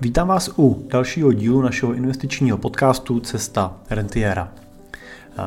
Vítám 0.00 0.28
vás 0.28 0.50
u 0.58 0.86
dalšího 0.90 1.32
dílu 1.32 1.62
našeho 1.62 1.94
investičního 1.94 2.58
podcastu 2.58 3.20
Cesta 3.20 3.76
rentiera. 3.90 4.52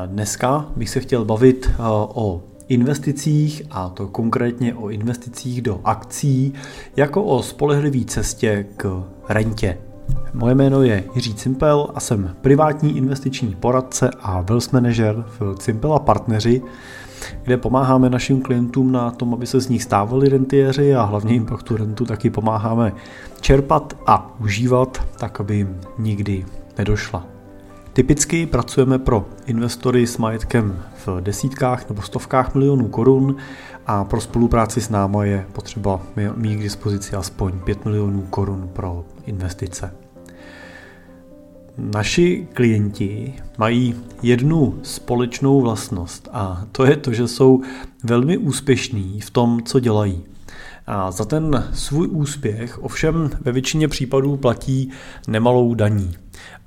Dneska 0.06 0.66
bych 0.76 0.90
se 0.90 1.00
chtěl 1.00 1.26
bavit 1.26 1.72
o 2.14 2.44
investicích 2.68 3.62
a 3.72 3.90
to 3.90 4.08
konkrétně 4.08 4.76
o 4.76 4.90
investicích 4.90 5.62
do 5.62 5.82
akcí 5.84 6.54
jako 6.96 7.24
o 7.24 7.44
spolehlivý 7.44 8.06
cestě 8.06 8.66
k 8.78 9.04
rentě. 9.30 9.78
Moje 10.34 10.56
jméno 10.56 10.84
je 10.84 11.04
Jiří 11.16 11.34
Cimpel 11.34 11.88
a 11.96 12.00
jsem 12.00 12.36
privátní 12.42 12.98
investiční 12.98 13.56
poradce 13.56 14.10
a 14.22 14.42
wealth 14.42 14.74
manager 14.74 15.26
v 15.40 15.56
Cimpel 15.60 15.94
a 15.94 16.00
partneři, 16.00 16.62
kde 17.44 17.58
pomáháme 17.58 18.10
našim 18.10 18.42
klientům 18.42 18.92
na 18.92 19.12
tom, 19.12 19.34
aby 19.34 19.48
se 19.48 19.60
z 19.60 19.70
nich 19.70 19.84
stávali 19.84 20.30
rentiéři 20.30 20.96
a 20.96 21.04
hlavně 21.04 21.34
jim 21.34 21.46
pak 21.46 21.64
tu 21.64 21.78
rentu 21.78 22.06
taky 22.06 22.30
pomáháme 22.30 22.94
čerpat 23.42 23.98
a 24.08 24.36
užívat, 24.40 25.02
tak 25.20 25.40
aby 25.40 25.56
jim 25.56 25.80
nikdy 25.98 26.46
nedošla. 26.78 27.26
Typicky 27.94 28.46
pracujeme 28.46 29.00
pro 29.00 29.26
investory 29.46 30.08
s 30.08 30.18
majetkem 30.18 30.80
v 31.06 31.22
desítkách 31.22 31.90
nebo 31.90 32.02
stovkách 32.02 32.56
milionů 32.56 32.88
korun 32.88 33.36
a 33.88 34.04
pro 34.04 34.22
spolupráci 34.22 34.82
s 34.82 34.90
náma 34.90 35.26
je 35.26 35.46
potřeba 35.54 36.02
mít 36.36 36.56
k 36.56 36.62
dispozici 36.62 37.16
aspoň 37.16 37.60
5 37.60 37.86
milionů 37.86 38.22
korun 38.22 38.70
pro 38.74 39.06
investice. 39.26 39.99
Naši 41.82 42.48
klienti 42.54 43.34
mají 43.58 43.96
jednu 44.24 44.80
společnou 44.84 45.62
vlastnost 45.62 46.30
a 46.32 46.66
to 46.72 46.86
je 46.86 46.98
to, 46.98 47.14
že 47.14 47.28
jsou 47.28 47.62
velmi 48.04 48.38
úspěšní 48.38 49.22
v 49.22 49.30
tom, 49.30 49.64
co 49.64 49.80
dělají. 49.80 50.24
A 50.88 51.12
za 51.12 51.26
ten 51.26 51.70
svůj 51.74 52.08
úspěch 52.08 52.84
ovšem 52.84 53.30
ve 53.42 53.52
většině 53.52 53.88
případů 53.88 54.38
platí 54.38 54.90
nemalou 55.28 55.74
daní. 55.74 56.16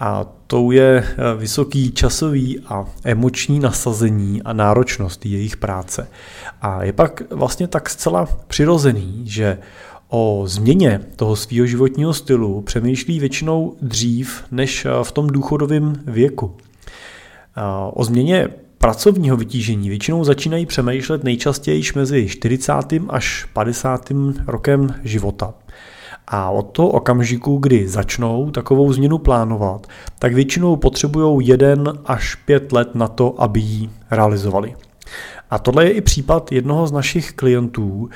A 0.00 0.26
tou 0.46 0.70
je 0.70 1.04
vysoký 1.36 1.92
časový 1.92 2.60
a 2.60 2.84
emoční 3.04 3.60
nasazení 3.60 4.42
a 4.42 4.52
náročnost 4.52 5.26
jejich 5.26 5.56
práce. 5.56 6.08
A 6.62 6.82
je 6.82 6.92
pak 6.92 7.22
vlastně 7.30 7.68
tak 7.68 7.90
zcela 7.90 8.28
přirozený, 8.46 9.22
že 9.24 9.58
o 10.14 10.42
změně 10.46 11.00
toho 11.16 11.36
svého 11.36 11.66
životního 11.66 12.14
stylu 12.14 12.60
přemýšlí 12.60 13.20
většinou 13.20 13.76
dřív 13.82 14.44
než 14.50 14.86
v 15.02 15.12
tom 15.12 15.26
důchodovém 15.26 16.02
věku. 16.06 16.56
O 17.92 18.04
změně 18.04 18.48
pracovního 18.78 19.36
vytížení 19.36 19.88
většinou 19.88 20.24
začínají 20.24 20.66
přemýšlet 20.66 21.24
nejčastěji 21.24 21.82
mezi 21.94 22.28
40. 22.28 22.72
až 23.08 23.44
50. 23.52 24.12
rokem 24.46 24.94
života. 25.04 25.54
A 26.26 26.50
od 26.50 26.62
toho 26.62 26.88
okamžiku, 26.88 27.56
kdy 27.56 27.88
začnou 27.88 28.50
takovou 28.50 28.92
změnu 28.92 29.18
plánovat, 29.18 29.86
tak 30.18 30.34
většinou 30.34 30.76
potřebují 30.76 31.46
jeden 31.46 31.92
až 32.04 32.34
pět 32.34 32.72
let 32.72 32.94
na 32.94 33.08
to, 33.08 33.42
aby 33.42 33.60
ji 33.60 33.90
realizovali. 34.10 34.74
A 35.52 35.58
tohle 35.58 35.84
je 35.84 35.90
i 35.90 36.00
případ 36.00 36.52
jednoho 36.52 36.86
z 36.86 36.92
našich 36.92 37.32
klientů, 37.32 38.08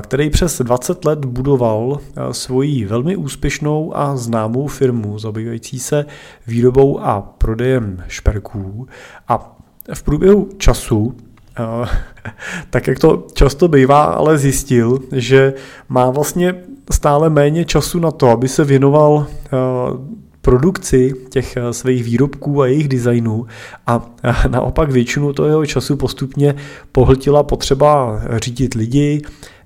který 0.00 0.30
přes 0.30 0.60
20 0.60 1.04
let 1.04 1.24
budoval 1.24 1.98
svoji 2.32 2.84
velmi 2.84 3.16
úspěšnou 3.16 3.96
a 3.96 4.16
známou 4.16 4.66
firmu 4.66 5.18
zabývající 5.18 5.78
se 5.78 6.06
výrobou 6.46 7.00
a 7.00 7.20
prodejem 7.38 8.04
šperků. 8.08 8.88
A 9.28 9.56
v 9.94 10.02
průběhu 10.02 10.48
času 10.58 11.16
tak 12.70 12.86
jak 12.86 12.98
to 12.98 13.26
často 13.32 13.68
bývá, 13.68 14.04
ale 14.04 14.38
zjistil, 14.38 14.98
že 15.12 15.54
má 15.88 16.10
vlastně 16.10 16.54
stále 16.90 17.30
méně 17.30 17.64
času 17.64 18.00
na 18.00 18.10
to, 18.10 18.28
aby 18.28 18.48
se 18.48 18.64
věnoval 18.64 19.26
produkci 20.42 21.14
těch 21.30 21.56
eh, 21.56 21.72
svých 21.72 22.04
výrobků 22.04 22.62
a 22.62 22.66
jejich 22.66 22.88
designů 22.88 23.46
a 23.86 24.10
naopak 24.48 24.90
většinu 24.90 25.32
toho 25.32 25.48
jeho 25.48 25.66
času 25.66 25.96
postupně 25.96 26.54
pohltila 26.92 27.42
potřeba 27.42 28.20
řídit 28.36 28.74
lidi, 28.74 29.22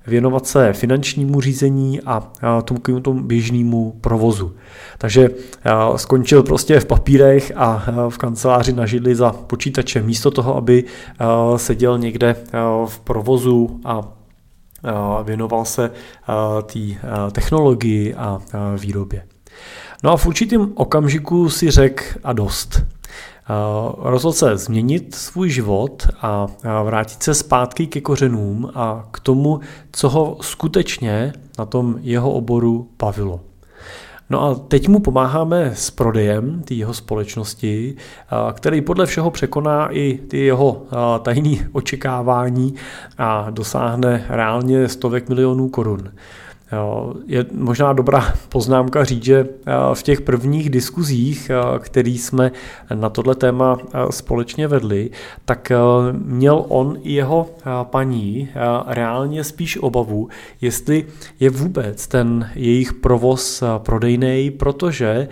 věnovat 0.07 0.47
se 0.47 0.73
finančnímu 0.73 1.41
řízení 1.41 2.01
a 2.01 2.31
tomu, 2.65 2.99
tomu 3.01 3.23
běžnému 3.23 3.97
provozu. 4.01 4.55
Takže 4.97 5.29
skončil 5.95 6.43
prostě 6.43 6.79
v 6.79 6.85
papírech 6.85 7.51
a 7.55 7.85
v 8.09 8.17
kanceláři 8.17 8.73
na 8.73 8.85
židli 8.85 9.15
za 9.15 9.31
počítačem, 9.31 10.05
místo 10.05 10.31
toho, 10.31 10.55
aby 10.55 10.83
seděl 11.55 11.97
někde 11.97 12.35
v 12.85 12.99
provozu 12.99 13.79
a 13.85 14.01
věnoval 15.23 15.65
se 15.65 15.91
té 16.63 16.79
technologii 17.31 18.13
a 18.13 18.41
výrobě. 18.77 19.34
No 20.03 20.11
a 20.11 20.17
v 20.17 20.25
určitém 20.25 20.71
okamžiku 20.75 21.49
si 21.49 21.71
řek 21.71 22.17
a 22.23 22.33
dost. 22.33 22.83
Rozhodl 23.97 24.33
se 24.33 24.57
změnit 24.57 25.15
svůj 25.15 25.49
život 25.49 26.07
a 26.21 26.47
vrátit 26.83 27.23
se 27.23 27.33
zpátky 27.33 27.87
ke 27.87 28.01
kořenům 28.01 28.71
a 28.75 29.07
k 29.11 29.19
tomu, 29.19 29.59
co 29.91 30.09
ho 30.09 30.37
skutečně 30.41 31.33
na 31.59 31.65
tom 31.65 31.95
jeho 32.01 32.31
oboru 32.31 32.89
bavilo. 32.99 33.39
No 34.29 34.43
a 34.43 34.55
teď 34.55 34.87
mu 34.87 34.99
pomáháme 34.99 35.71
s 35.75 35.91
prodejem 35.91 36.63
té 36.63 36.73
jeho 36.73 36.93
společnosti, 36.93 37.95
který 38.53 38.81
podle 38.81 39.05
všeho 39.05 39.31
překoná 39.31 39.87
i 39.91 40.19
ty 40.27 40.37
jeho 40.37 40.85
tajné 41.21 41.69
očekávání 41.71 42.73
a 43.17 43.49
dosáhne 43.49 44.25
reálně 44.29 44.89
stovek 44.89 45.29
milionů 45.29 45.69
korun. 45.69 46.11
Je 47.25 47.45
možná 47.53 47.93
dobrá 47.93 48.33
poznámka 48.49 49.03
říct, 49.03 49.23
že 49.23 49.47
v 49.93 50.03
těch 50.03 50.21
prvních 50.21 50.69
diskuzích, 50.69 51.51
které 51.79 52.09
jsme 52.09 52.51
na 52.93 53.09
tohle 53.09 53.35
téma 53.35 53.77
společně 54.09 54.67
vedli, 54.67 55.09
tak 55.45 55.71
měl 56.11 56.65
on 56.67 56.97
i 57.03 57.13
jeho 57.13 57.49
paní 57.83 58.49
reálně 58.87 59.43
spíš 59.43 59.77
obavu, 59.77 60.29
jestli 60.61 61.05
je 61.39 61.49
vůbec 61.49 62.07
ten 62.07 62.49
jejich 62.55 62.93
provoz 62.93 63.63
prodejný, 63.77 64.51
protože 64.51 65.27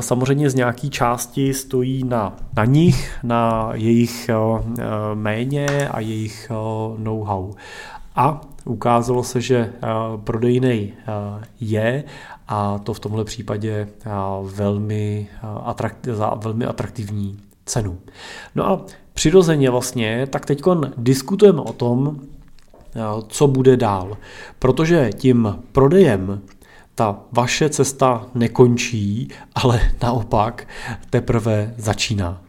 samozřejmě 0.00 0.50
z 0.50 0.54
nějaký 0.54 0.90
části 0.90 1.54
stojí 1.54 2.04
na, 2.04 2.36
na 2.56 2.64
nich, 2.64 3.18
na 3.22 3.70
jejich 3.74 4.30
méně 5.14 5.88
a 5.88 6.00
jejich 6.00 6.50
know-how. 6.98 7.52
A 8.16 8.40
ukázalo 8.68 9.24
se, 9.24 9.40
že 9.40 9.56
eh, 9.56 9.88
prodejný 10.24 10.92
eh, 10.92 11.44
je 11.60 12.04
a 12.48 12.78
to 12.78 12.94
v 12.94 13.00
tomhle 13.00 13.24
případě 13.24 13.88
eh, 14.06 14.10
velmi, 14.42 15.28
za 16.12 16.34
velmi 16.34 16.64
atraktivní 16.64 17.38
cenu. 17.66 17.98
No 18.54 18.66
a 18.66 18.84
přirozeně 19.14 19.70
vlastně, 19.70 20.26
tak 20.26 20.46
teď 20.46 20.62
diskutujeme 20.96 21.60
o 21.60 21.72
tom, 21.72 22.20
co 23.28 23.46
bude 23.46 23.76
dál. 23.76 24.16
Protože 24.58 25.10
tím 25.14 25.58
prodejem 25.72 26.40
ta 26.94 27.20
vaše 27.32 27.68
cesta 27.68 28.26
nekončí, 28.34 29.28
ale 29.54 29.80
naopak 30.02 30.68
teprve 31.10 31.74
začíná. 31.76 32.42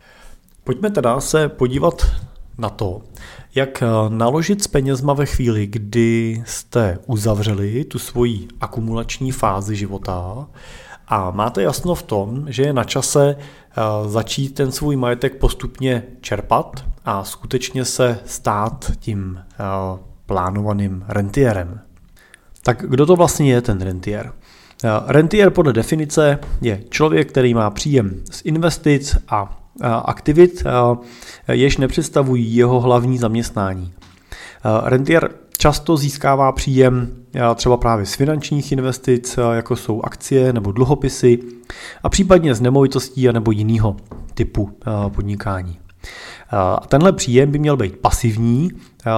Pojďme 0.63 0.89
teda 0.89 1.19
se 1.19 1.49
podívat 1.49 2.01
na 2.57 2.69
to, 2.69 3.01
jak 3.55 3.83
eh, 3.83 3.87
naložit 4.09 4.63
s 4.63 4.67
penězma 4.67 5.13
ve 5.13 5.25
chvíli, 5.25 5.67
kdy 5.67 6.43
jste 6.45 6.99
uzavřeli 7.05 7.83
tu 7.83 7.99
svoji 7.99 8.47
akumulační 8.61 9.31
fázi 9.31 9.75
života 9.75 10.47
a 11.07 11.31
máte 11.31 11.61
jasno 11.61 11.95
v 11.95 12.03
tom, 12.03 12.45
že 12.47 12.63
je 12.63 12.73
na 12.73 12.83
čase 12.83 13.35
eh, 13.37 14.09
začít 14.09 14.49
ten 14.49 14.71
svůj 14.71 14.95
majetek 14.95 15.35
postupně 15.35 16.03
čerpat 16.21 16.85
a 17.05 17.23
skutečně 17.23 17.85
se 17.85 18.19
stát 18.25 18.91
tím 18.99 19.39
eh, 19.39 19.55
plánovaným 20.25 21.05
rentierem. 21.07 21.81
Tak 22.63 22.85
kdo 22.87 23.05
to 23.05 23.15
vlastně 23.15 23.53
je 23.53 23.61
ten 23.61 23.81
rentier? 23.81 24.31
Rentier 25.07 25.49
podle 25.49 25.73
definice 25.73 26.39
je 26.61 26.83
člověk, 26.89 27.29
který 27.29 27.53
má 27.53 27.69
příjem 27.69 28.21
z 28.31 28.41
investic 28.45 29.15
a 29.27 29.58
aktivit, 29.81 30.63
jež 31.51 31.77
nepředstavují 31.77 32.55
jeho 32.55 32.79
hlavní 32.79 33.17
zaměstnání. 33.17 33.93
Rentier 34.83 35.29
často 35.57 35.97
získává 35.97 36.51
příjem 36.51 37.09
třeba 37.55 37.77
právě 37.77 38.05
z 38.05 38.13
finančních 38.13 38.71
investic, 38.71 39.39
jako 39.53 39.75
jsou 39.75 40.01
akcie 40.01 40.53
nebo 40.53 40.71
dluhopisy, 40.71 41.39
a 42.03 42.09
případně 42.09 42.55
z 42.55 42.61
nemovitostí 42.61 43.27
nebo 43.27 43.51
jiného 43.51 43.95
typu 44.33 44.69
podnikání. 45.09 45.79
A 46.51 46.87
tenhle 46.87 47.13
příjem 47.13 47.51
by 47.51 47.59
měl 47.59 47.77
být 47.77 47.97
pasivní, 47.97 48.71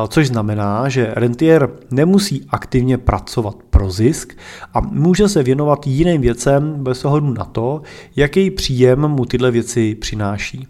což 0.08 0.28
znamená, 0.28 0.90
že 0.90 1.14
rentier 1.16 1.70
nemusí 1.92 2.46
aktivně 2.50 2.98
pracovat 2.98 3.56
pro 3.70 3.92
zisk 3.92 4.38
a 4.74 4.82
může 4.82 5.30
se 5.30 5.44
věnovat 5.44 5.88
jiným 5.88 6.22
věcem 6.22 6.84
bez 6.84 7.06
ohledu 7.06 7.34
na 7.34 7.46
to, 7.46 7.82
jaký 8.16 8.52
příjem 8.52 9.08
mu 9.08 9.26
tyhle 9.26 9.52
věci 9.52 9.96
přináší. 9.96 10.68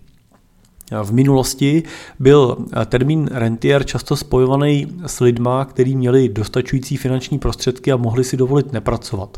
V 1.04 1.14
minulosti 1.14 1.84
byl 2.20 2.58
termín 2.86 3.30
rentier 3.32 3.84
často 3.84 4.16
spojovaný 4.16 4.88
s 5.06 5.20
lidma, 5.20 5.66
kteří 5.66 5.96
měli 5.96 6.30
dostačující 6.30 6.98
finanční 6.98 7.40
prostředky 7.40 7.92
a 7.92 7.98
mohli 7.98 8.24
si 8.24 8.38
dovolit 8.38 8.74
nepracovat. 8.74 9.38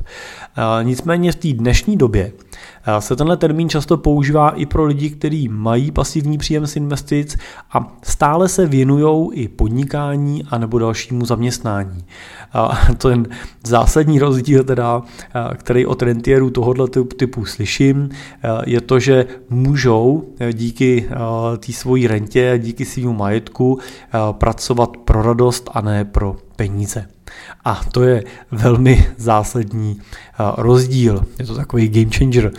Nicméně 0.84 1.32
v 1.32 1.36
té 1.36 1.48
dnešní 1.54 1.98
době 1.98 2.32
se 3.00 3.16
tenhle 3.16 3.38
termín 3.38 3.70
často 3.70 3.98
používá 3.98 4.50
i 4.50 4.66
pro 4.66 4.86
lidi, 4.86 5.10
kteří 5.10 5.48
mají 5.48 5.92
pasivní 5.92 6.38
příjem 6.38 6.68
z 6.68 6.76
investic 6.76 7.38
a 7.74 7.98
stále 8.04 8.48
se 8.48 8.66
věnují 8.66 9.34
i 9.34 9.48
podnikání 9.48 10.44
a 10.50 10.58
nebo 10.58 10.80
dalšímu 10.80 11.26
zaměstnání. 11.26 12.04
A 12.54 12.82
to 12.98 13.10
je 13.10 13.18
zásadní 13.68 14.20
rozdíl, 14.20 14.64
teda, 14.64 15.02
který 15.56 15.86
od 15.86 16.02
rentierů 16.02 16.50
tohoto 16.50 17.04
typu 17.04 17.46
slyším, 17.46 18.10
je 18.66 18.82
to, 18.82 19.00
že 19.00 19.26
můžou 19.50 20.24
díky 20.54 21.10
té 21.58 21.74
svojí 21.74 22.08
rentě 22.08 22.60
díky 22.64 22.86
svým 22.86 23.18
majetku 23.18 23.80
pracovat 24.32 24.98
pro 24.98 25.22
radost 25.22 25.70
a 25.74 25.82
ne 25.82 26.06
pro 26.06 26.36
peníze. 26.56 27.08
A 27.66 27.82
to 27.92 28.04
je 28.04 28.24
velmi 28.52 29.08
zásadní 29.18 30.02
rozdíl. 30.58 31.26
Je 31.40 31.46
to 31.46 31.56
takový 31.56 31.90
game 31.90 32.18
changer 32.18 32.52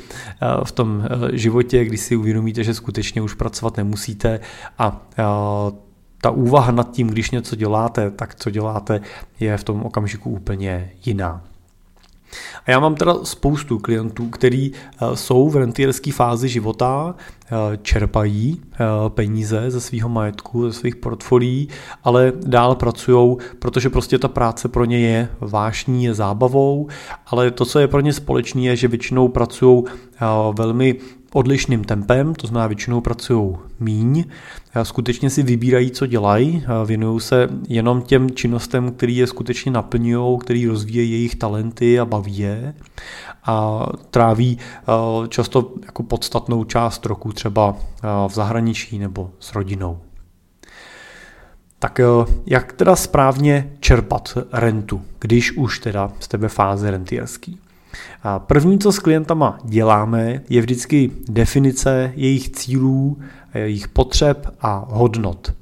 v 0.65 0.73
tom 0.73 1.05
životě, 1.33 1.85
když 1.85 2.01
si 2.01 2.17
uvědomíte, 2.17 2.65
že 2.65 2.75
skutečně 2.75 3.23
už 3.23 3.35
pracovat 3.35 3.77
nemusíte 3.77 4.41
a 4.79 5.09
ta 6.21 6.31
úvaha 6.31 6.73
nad 6.73 6.91
tím, 6.91 7.07
když 7.07 7.31
něco 7.31 7.57
děláte, 7.57 8.11
tak 8.11 8.35
co 8.35 8.51
děláte, 8.51 9.01
je 9.41 9.57
v 9.57 9.65
tom 9.65 9.83
okamžiku 9.83 10.31
úplně 10.31 10.91
jiná. 11.05 11.45
A 12.67 12.71
já 12.71 12.81
mám 12.81 12.95
teda 12.95 13.15
spoustu 13.23 13.79
klientů, 13.79 14.29
kteří 14.29 14.73
eh, 14.73 15.17
jsou 15.17 15.49
v 15.49 15.57
rentierské 15.57 16.13
fázi 16.13 16.49
života, 16.49 17.15
eh, 17.47 17.77
čerpají 17.83 18.61
eh, 18.73 18.77
peníze 19.09 19.71
ze 19.71 19.81
svého 19.81 20.09
majetku, 20.09 20.71
ze 20.71 20.79
svých 20.79 20.97
portfolií, 20.97 21.69
ale 22.05 22.33
dál 22.47 22.75
pracují, 22.75 23.37
protože 23.59 23.91
prostě 23.91 24.19
ta 24.19 24.29
práce 24.29 24.69
pro 24.69 24.85
ně 24.85 24.99
je 24.99 25.29
vášní, 25.41 26.05
je 26.05 26.15
zábavou, 26.15 26.89
ale 27.27 27.51
to, 27.51 27.65
co 27.65 27.79
je 27.79 27.89
pro 27.89 28.01
ně 28.01 28.13
společné, 28.13 28.63
je, 28.63 28.77
že 28.77 28.89
většinou 28.89 29.29
pracují 29.29 29.85
velmi 30.59 30.97
odlišným 31.35 31.85
tempem, 31.85 32.35
to 32.35 32.47
znamená 32.47 32.67
většinou 32.67 33.01
pracují 33.01 33.57
míň, 33.81 34.25
skutečně 34.83 35.31
si 35.31 35.43
vybírají, 35.43 35.91
co 35.91 36.07
dělají, 36.07 36.65
věnují 36.87 37.21
se 37.21 37.49
jenom 37.69 38.03
těm 38.03 38.31
činnostem, 38.31 38.93
které 38.93 39.13
je 39.13 39.27
skutečně 39.27 39.73
naplňují, 39.73 40.39
který 40.39 40.67
rozvíjejí 40.67 41.11
jejich 41.11 41.35
talenty 41.35 42.01
a 42.01 42.05
baví 42.05 42.39
je 42.39 42.75
a 43.45 43.87
tráví 44.11 44.59
často 45.29 45.73
jako 45.87 46.03
podstatnou 46.03 46.65
část 46.65 47.07
roku 47.07 47.33
třeba 47.33 47.77
v 48.29 48.33
zahraničí 48.33 48.99
nebo 48.99 49.31
s 49.41 49.55
rodinou. 49.55 49.99
Tak 51.79 52.01
jak 52.47 52.73
teda 52.73 52.97
správně 52.97 53.73
čerpat 53.81 54.39
rentu, 54.53 55.03
když 55.19 55.53
už 55.53 55.79
teda 55.79 56.13
jste 56.21 56.37
ve 56.37 56.49
fázi 56.49 56.91
rentierský? 56.91 57.59
A 58.23 58.39
první, 58.39 58.79
co 58.79 58.93
s 58.93 58.99
klientama 58.99 59.59
děláme, 59.65 60.41
je 60.49 60.61
vždycky 60.61 61.11
definice 61.29 62.13
jejich 62.17 62.51
cílů, 62.51 63.19
jejich 63.55 63.89
potřeb 63.89 64.55
a 64.61 64.85
hodnot. 64.89 65.53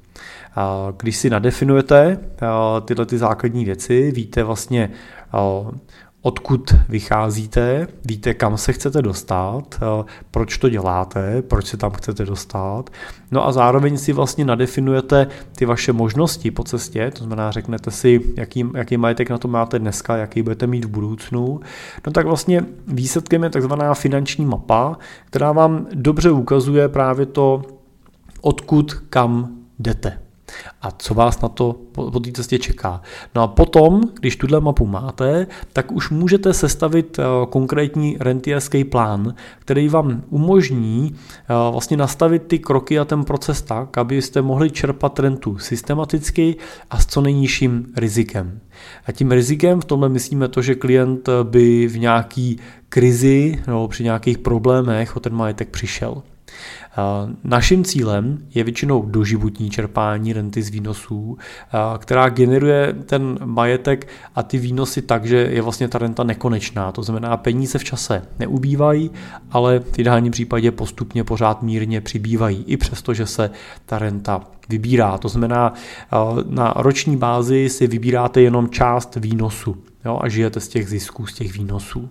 Když 0.96 1.16
si 1.16 1.30
nadefinujete 1.30 2.18
tyhle 2.84 3.06
ty 3.06 3.18
základní 3.18 3.64
věci, 3.64 4.10
víte 4.10 4.42
vlastně, 4.42 4.90
odkud 6.22 6.74
vycházíte, 6.88 7.88
víte, 8.04 8.34
kam 8.34 8.56
se 8.56 8.72
chcete 8.72 9.02
dostat, 9.02 9.62
eh, 9.74 10.04
proč 10.30 10.58
to 10.58 10.68
děláte, 10.68 11.42
proč 11.42 11.66
se 11.66 11.76
tam 11.76 11.90
chcete 11.90 12.24
dostat. 12.24 12.90
No 13.30 13.46
a 13.46 13.52
zároveň 13.52 13.98
si 13.98 14.12
vlastně 14.12 14.44
nadefinujete 14.44 15.26
ty 15.56 15.64
vaše 15.64 15.92
možnosti 15.92 16.50
po 16.50 16.64
cestě, 16.64 17.10
to 17.10 17.24
znamená, 17.24 17.50
řeknete 17.50 17.90
si, 17.90 18.20
jaký, 18.36 18.64
jaký 18.74 18.96
majetek 18.96 19.30
na 19.30 19.38
to 19.38 19.48
máte 19.48 19.78
dneska, 19.78 20.16
jaký 20.16 20.42
budete 20.42 20.66
mít 20.66 20.84
v 20.84 20.88
budoucnu. 20.88 21.60
No 22.06 22.12
tak 22.12 22.26
vlastně 22.26 22.64
výsledkem 22.86 23.42
je 23.44 23.50
takzvaná 23.50 23.94
finanční 23.94 24.46
mapa, 24.46 24.98
která 25.26 25.52
vám 25.52 25.86
dobře 25.94 26.30
ukazuje 26.30 26.88
právě 26.88 27.26
to, 27.26 27.62
odkud 28.40 28.92
kam 28.92 29.50
jdete 29.78 30.18
a 30.82 30.90
co 30.90 31.14
vás 31.14 31.40
na 31.40 31.48
to 31.48 31.76
po, 31.92 32.20
té 32.20 32.32
cestě 32.32 32.58
čeká. 32.58 33.02
No 33.34 33.42
a 33.42 33.46
potom, 33.46 34.00
když 34.20 34.36
tuhle 34.36 34.60
mapu 34.60 34.86
máte, 34.86 35.46
tak 35.72 35.92
už 35.92 36.10
můžete 36.10 36.54
sestavit 36.54 37.18
eh, 37.18 37.22
konkrétní 37.50 38.16
rentierský 38.20 38.84
plán, 38.84 39.34
který 39.58 39.88
vám 39.88 40.22
umožní 40.30 41.14
eh, 41.14 41.46
vlastně 41.72 41.96
nastavit 41.96 42.42
ty 42.42 42.58
kroky 42.58 42.98
a 42.98 43.04
ten 43.04 43.24
proces 43.24 43.62
tak, 43.62 43.98
abyste 43.98 44.42
mohli 44.42 44.70
čerpat 44.70 45.18
rentu 45.18 45.58
systematicky 45.58 46.56
a 46.90 46.98
s 46.98 47.06
co 47.06 47.20
nejnižším 47.20 47.86
rizikem. 47.96 48.60
A 49.06 49.12
tím 49.12 49.32
rizikem 49.32 49.80
v 49.80 49.84
tomhle 49.84 50.08
myslíme 50.08 50.48
to, 50.48 50.62
že 50.62 50.74
klient 50.74 51.28
by 51.42 51.86
v 51.86 51.98
nějaký 51.98 52.58
krizi 52.88 53.62
nebo 53.66 53.88
při 53.88 54.04
nějakých 54.04 54.38
problémech 54.38 55.16
o 55.16 55.20
ten 55.20 55.34
majetek 55.34 55.68
přišel. 55.68 56.22
Naším 57.44 57.84
cílem 57.84 58.38
je 58.54 58.64
většinou 58.64 59.02
doživotní 59.02 59.70
čerpání 59.70 60.32
renty 60.32 60.62
z 60.62 60.68
výnosů, 60.68 61.38
která 61.98 62.28
generuje 62.28 62.92
ten 63.06 63.38
majetek 63.44 64.08
a 64.34 64.42
ty 64.42 64.58
výnosy 64.58 65.02
tak, 65.02 65.26
že 65.26 65.36
je 65.36 65.62
vlastně 65.62 65.88
ta 65.88 65.98
renta 65.98 66.24
nekonečná. 66.24 66.92
To 66.92 67.02
znamená, 67.02 67.36
peníze 67.36 67.78
v 67.78 67.84
čase 67.84 68.22
neubývají, 68.38 69.10
ale 69.50 69.78
v 69.78 69.98
ideálním 69.98 70.32
případě 70.32 70.70
postupně 70.70 71.24
pořád 71.24 71.62
mírně 71.62 72.00
přibývají, 72.00 72.64
i 72.66 72.76
přesto, 72.76 73.14
že 73.14 73.26
se 73.26 73.50
ta 73.86 73.98
renta 73.98 74.40
vybírá. 74.68 75.18
To 75.18 75.28
znamená, 75.28 75.74
na 76.48 76.74
roční 76.76 77.16
bázi 77.16 77.68
si 77.68 77.86
vybíráte 77.86 78.40
jenom 78.40 78.68
část 78.68 79.16
výnosu 79.16 79.76
jo, 80.04 80.18
a 80.22 80.28
žijete 80.28 80.60
z 80.60 80.68
těch 80.68 80.88
zisků, 80.88 81.26
z 81.26 81.34
těch 81.34 81.52
výnosů. 81.52 82.10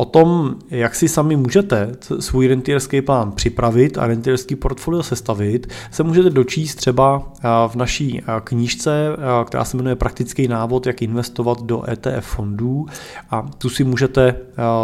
O 0.00 0.04
tom, 0.04 0.54
jak 0.70 0.94
si 0.94 1.08
sami 1.08 1.36
můžete 1.36 1.92
svůj 2.20 2.48
rentierský 2.48 3.02
plán 3.02 3.32
připravit 3.32 3.98
a 3.98 4.06
rentierský 4.06 4.56
portfolio 4.56 5.02
sestavit, 5.02 5.66
se 5.90 6.02
můžete 6.02 6.30
dočíst 6.30 6.76
třeba 6.76 7.32
v 7.68 7.74
naší 7.74 8.22
knížce, 8.44 9.16
která 9.46 9.64
se 9.64 9.76
jmenuje 9.76 9.96
Praktický 9.96 10.48
návod, 10.48 10.86
jak 10.86 11.02
investovat 11.02 11.62
do 11.62 11.90
ETF 11.90 12.26
fondů 12.26 12.86
a 13.30 13.46
tu 13.58 13.70
si 13.70 13.84
můžete 13.84 14.36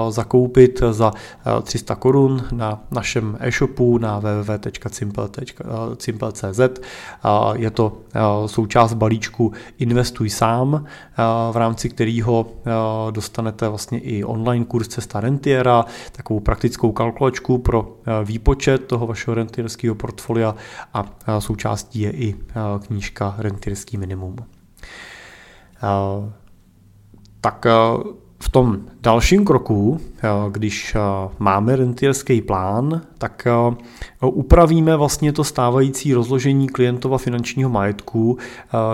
zakoupit 0.09 0.83
za 0.91 1.13
300 1.63 1.95
korun 1.95 2.45
na 2.53 2.85
našem 2.91 3.37
e-shopu 3.41 3.99
na 3.99 4.19
www.simple.cz. 4.19 5.21
Je 7.55 7.71
to 7.71 7.99
součást 8.47 8.95
balíčku 8.95 9.53
Investuj 9.79 10.31
sám, 10.31 10.85
v 11.53 11.57
rámci 11.57 11.89
kterého 11.89 12.47
dostanete 13.11 13.69
vlastně 13.69 13.99
i 13.99 14.25
online 14.25 14.65
kurz 14.65 14.89
cesta 15.05 15.21
rentiera, 15.21 15.85
takovou 16.13 16.41
praktickou 16.41 16.93
kalkulačku 16.93 17.59
pro 17.59 17.97
eh, 18.07 18.25
výpočet 18.25 18.87
toho 18.87 19.07
vašeho 19.07 19.35
rentierského 19.35 19.95
portfolia 19.95 20.55
a 20.95 21.05
eh, 21.05 21.41
součástí 21.41 22.01
je 22.01 22.11
i 22.11 22.35
eh, 22.35 22.53
knížka 22.87 23.35
Rentierský 23.39 23.97
minimum. 23.97 24.37
Tak 27.41 27.67
v 28.39 28.49
tom 28.51 28.79
dalším 29.01 29.45
kroku, 29.45 30.01
když 30.51 30.97
máme 31.39 31.77
rentierský 31.77 32.41
plán, 32.41 33.01
tak 33.19 33.47
upravíme 34.21 34.97
vlastně 34.97 35.33
to 35.33 35.45
stávající 35.45 36.15
rozložení 36.15 36.69
klientova 36.69 37.19
finančního 37.19 37.71
majetku, 37.71 38.39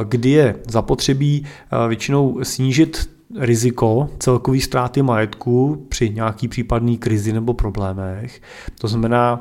kdy 0.04 0.30
je 0.30 0.56
zapotřebí 0.68 1.46
většinou 1.88 2.38
snížit 2.42 3.10
riziko 3.38 4.08
celkový 4.18 4.60
ztráty 4.60 5.02
majetku 5.02 5.86
při 5.88 6.10
nějaký 6.10 6.48
případný 6.48 6.98
krizi 6.98 7.32
nebo 7.32 7.54
problémech. 7.54 8.42
To 8.80 8.88
znamená, 8.88 9.40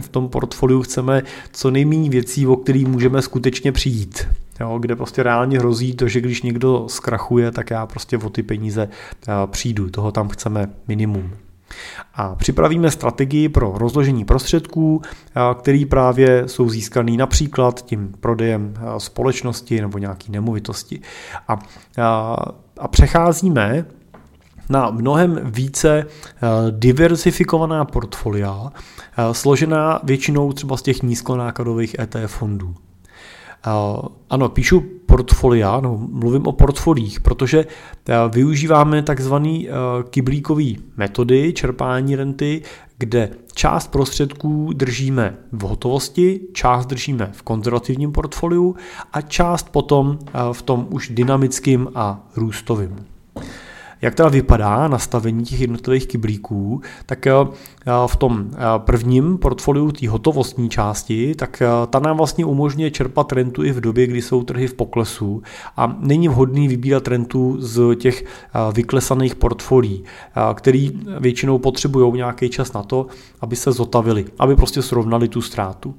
v 0.00 0.08
tom 0.08 0.28
portfoliu 0.28 0.82
chceme 0.82 1.22
co 1.52 1.70
nejméně 1.70 2.10
věcí, 2.10 2.46
o 2.46 2.56
kterých 2.56 2.86
můžeme 2.86 3.22
skutečně 3.22 3.72
přijít. 3.72 4.28
Jo, 4.60 4.78
kde 4.78 4.96
prostě 4.96 5.22
reálně 5.22 5.58
hrozí 5.58 5.94
to, 5.94 6.08
že 6.08 6.20
když 6.20 6.42
někdo 6.42 6.84
zkrachuje, 6.88 7.50
tak 7.52 7.70
já 7.70 7.86
prostě 7.86 8.18
o 8.18 8.30
ty 8.30 8.42
peníze 8.42 8.88
přijdu. 9.46 9.90
Toho 9.90 10.12
tam 10.12 10.28
chceme 10.28 10.68
minimum. 10.88 11.30
A 12.14 12.34
připravíme 12.34 12.90
strategii 12.90 13.48
pro 13.48 13.72
rozložení 13.76 14.24
prostředků, 14.24 15.02
které 15.60 15.84
právě 15.88 16.48
jsou 16.48 16.70
získané 16.70 17.12
například 17.12 17.84
tím 17.84 18.14
prodejem 18.20 18.74
společnosti 18.98 19.80
nebo 19.80 19.98
nějaký 19.98 20.32
nemovitosti. 20.32 21.00
A, 21.48 21.58
a, 22.80 22.88
přecházíme 22.88 23.86
na 24.68 24.90
mnohem 24.90 25.40
více 25.44 26.06
diversifikovaná 26.70 27.84
portfolia, 27.84 28.72
složená 29.32 30.00
většinou 30.02 30.52
třeba 30.52 30.76
z 30.76 30.82
těch 30.82 31.02
nízkonákladových 31.02 31.96
ETF 31.98 32.32
fondů. 32.32 32.74
Ano, 34.30 34.48
píšu 34.48 34.82
portfolia, 35.06 35.80
no, 35.80 36.08
mluvím 36.10 36.46
o 36.46 36.52
portfolích, 36.52 37.20
protože 37.20 37.66
využíváme 38.32 39.02
takzvaný 39.02 39.68
kyblíkový 40.10 40.78
metody 40.96 41.52
čerpání 41.52 42.16
renty, 42.16 42.62
kde 42.98 43.30
část 43.52 43.88
prostředků 43.88 44.72
držíme 44.72 45.36
v 45.52 45.62
hotovosti, 45.62 46.40
část 46.52 46.86
držíme 46.86 47.30
v 47.32 47.42
konzervativním 47.42 48.12
portfoliu 48.12 48.76
a 49.12 49.20
část 49.20 49.68
potom 49.68 50.18
v 50.52 50.62
tom 50.62 50.86
už 50.90 51.08
dynamickým 51.08 51.88
a 51.94 52.28
růstovým. 52.36 53.09
Jak 54.02 54.14
teda 54.14 54.28
vypadá 54.28 54.88
nastavení 54.88 55.44
těch 55.44 55.60
jednotlivých 55.60 56.06
kyblíků, 56.06 56.80
tak 57.06 57.26
eh, 57.26 57.32
v 58.06 58.16
tom 58.16 58.50
eh, 58.52 58.56
prvním 58.78 59.38
portfoliu 59.38 59.92
té 59.92 60.08
hotovostní 60.08 60.70
části, 60.70 61.34
tak 61.34 61.62
eh, 61.62 61.66
ta 61.90 61.98
nám 61.98 62.16
vlastně 62.16 62.44
umožňuje 62.44 62.90
čerpat 62.90 63.32
rentu 63.32 63.64
i 63.64 63.72
v 63.72 63.80
době, 63.80 64.06
kdy 64.06 64.22
jsou 64.22 64.42
trhy 64.42 64.66
v 64.66 64.74
poklesu 64.74 65.42
a 65.76 65.96
není 66.00 66.28
vhodný 66.28 66.68
vybírat 66.68 67.08
rentu 67.08 67.56
z 67.58 67.94
těch 67.96 68.24
vyklesaných 68.72 69.34
portfolií, 69.34 70.04
který 70.54 71.00
většinou 71.20 71.58
potřebují 71.58 72.12
nějaký 72.12 72.48
čas 72.48 72.72
na 72.72 72.82
to, 72.82 73.06
aby 73.40 73.56
se 73.56 73.72
zotavili, 73.72 74.24
aby 74.38 74.56
prostě 74.56 74.82
srovnali 74.82 75.28
tu 75.28 75.42
ztrátu. 75.42 75.94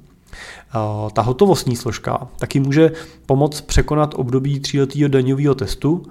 Ta 1.12 1.22
hotovostní 1.22 1.76
složka 1.76 2.28
taky 2.38 2.60
může 2.60 2.92
pomoct 3.26 3.60
překonat 3.60 4.14
období 4.16 4.60
tříletého 4.60 5.08
daňového 5.08 5.54
testu, 5.54 6.02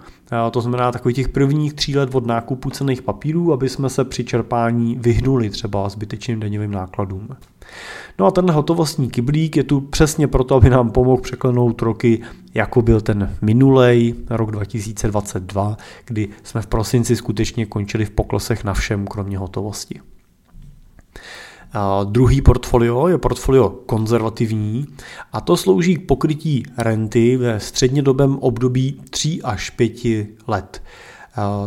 to 0.51 0.61
znamená 0.61 0.91
takových 0.91 1.15
těch 1.15 1.29
prvních 1.29 1.73
tří 1.73 1.97
let 1.97 2.15
od 2.15 2.25
nákupu 2.25 2.69
cených 2.69 3.01
papírů, 3.01 3.53
aby 3.53 3.69
jsme 3.69 3.89
se 3.89 4.05
při 4.05 4.23
čerpání 4.23 4.95
vyhnuli 4.99 5.49
třeba 5.49 5.89
zbytečným 5.89 6.39
daňovým 6.39 6.71
nákladům. 6.71 7.29
No 8.19 8.25
a 8.25 8.31
ten 8.31 8.51
hotovostní 8.51 9.09
kyblík 9.09 9.57
je 9.57 9.63
tu 9.63 9.81
přesně 9.81 10.27
proto, 10.27 10.55
aby 10.55 10.69
nám 10.69 10.91
pomohl 10.91 11.21
překlenout 11.21 11.81
roky, 11.81 12.21
jako 12.53 12.81
byl 12.81 13.01
ten 13.01 13.37
minulej 13.41 14.15
rok 14.29 14.51
2022, 14.51 15.77
kdy 16.05 16.29
jsme 16.43 16.61
v 16.61 16.67
prosinci 16.67 17.15
skutečně 17.15 17.65
končili 17.65 18.05
v 18.05 18.11
poklesech 18.11 18.63
na 18.63 18.73
všem, 18.73 19.07
kromě 19.07 19.37
hotovosti. 19.37 19.99
Druhý 22.03 22.41
portfolio 22.41 23.07
je 23.07 23.17
portfolio 23.17 23.69
konzervativní 23.69 24.85
a 25.33 25.41
to 25.41 25.57
slouží 25.57 25.95
k 25.95 26.07
pokrytí 26.07 26.63
renty 26.77 27.37
ve 27.37 27.59
střednědobém 27.59 28.37
období 28.37 29.01
3 29.09 29.41
až 29.43 29.69
5 29.69 29.93
let. 30.47 30.83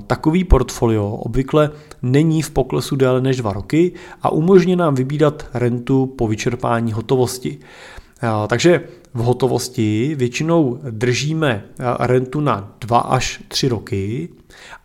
Takový 0.07 0.45
portfolio 0.45 1.09
obvykle 1.11 1.71
není 2.03 2.43
v 2.43 2.51
poklesu 2.51 2.97
déle 2.97 3.21
než 3.21 3.37
2 3.37 3.53
roky 3.53 3.93
a 4.23 4.33
umožní 4.33 4.77
nám 4.77 4.95
vybídat 4.95 5.47
rentu 5.55 6.07
po 6.07 6.29
vyčerpání 6.29 6.93
hotovosti. 6.93 7.59
Takže 8.47 8.81
v 9.15 9.19
hotovosti 9.19 10.15
většinou 10.19 10.79
držíme 10.91 11.65
rentu 12.01 12.41
na 12.41 12.75
2 12.81 12.99
až 12.99 13.43
3 13.49 13.69
roky 13.69 14.29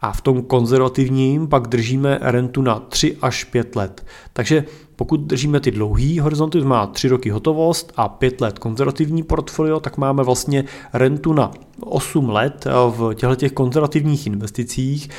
a 0.01 0.11
v 0.11 0.21
tom 0.21 0.41
konzervativním 0.41 1.47
pak 1.47 1.67
držíme 1.67 2.19
rentu 2.21 2.61
na 2.61 2.79
3 2.79 3.17
až 3.21 3.43
5 3.43 3.75
let. 3.75 4.05
Takže 4.33 4.63
pokud 4.95 5.19
držíme 5.19 5.59
ty 5.59 5.71
dlouhý 5.71 6.19
horizonty, 6.19 6.59
to 6.59 6.65
má 6.65 6.87
3 6.87 7.07
roky 7.07 7.29
hotovost 7.29 7.93
a 7.95 8.09
5 8.09 8.41
let 8.41 8.59
konzervativní 8.59 9.23
portfolio, 9.23 9.79
tak 9.79 9.97
máme 9.97 10.23
vlastně 10.23 10.65
rentu 10.93 11.33
na 11.33 11.51
8 11.79 12.29
let 12.29 12.67
v 12.89 13.13
těchto 13.13 13.35
těch 13.35 13.51
konzervativních 13.51 14.27
investicích, 14.27 15.09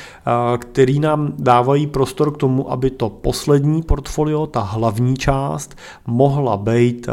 který 0.57 0.99
nám 0.99 1.33
dávají 1.37 1.87
prostor 1.87 2.33
k 2.33 2.37
tomu, 2.37 2.71
aby 2.71 2.89
to 2.89 3.09
poslední 3.09 3.81
portfolio, 3.81 4.47
ta 4.47 4.61
hlavní 4.61 5.15
část, 5.15 5.75
mohla 6.07 6.57
být 6.57 7.09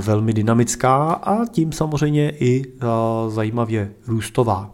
velmi 0.00 0.32
dynamická 0.32 1.12
a 1.12 1.46
tím 1.46 1.72
samozřejmě 1.72 2.32
i 2.40 2.64
zajímavě 3.28 3.90
růstová. 4.06 4.70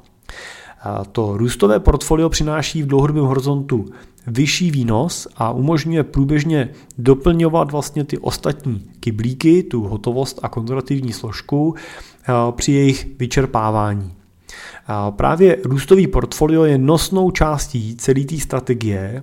To 1.13 1.37
růstové 1.37 1.81
portfolio 1.81 2.29
přináší 2.29 2.83
v 2.83 2.87
dlouhodobém 2.87 3.25
horizontu 3.25 3.87
vyšší 4.27 4.71
výnos 4.71 5.29
a 5.37 5.51
umožňuje 5.51 6.03
průběžně 6.05 6.69
doplňovat 6.99 7.73
vlastně 7.73 8.05
ty 8.05 8.19
ostatní 8.19 8.91
kyblíky, 9.01 9.63
tu 9.63 9.83
hotovost 9.83 10.41
a 10.43 10.49
konzervativní 10.49 11.13
složku 11.13 11.75
eh, 11.75 12.33
při 12.53 12.73
jejich 12.73 13.09
vyčerpávání. 13.19 14.13
A 14.87 15.11
právě 15.11 15.57
růstový 15.65 16.07
portfolio 16.07 16.65
je 16.65 16.79
nosnou 16.79 17.31
částí 17.31 17.97
celé 17.97 18.25
té 18.25 18.39
strategie 18.39 19.23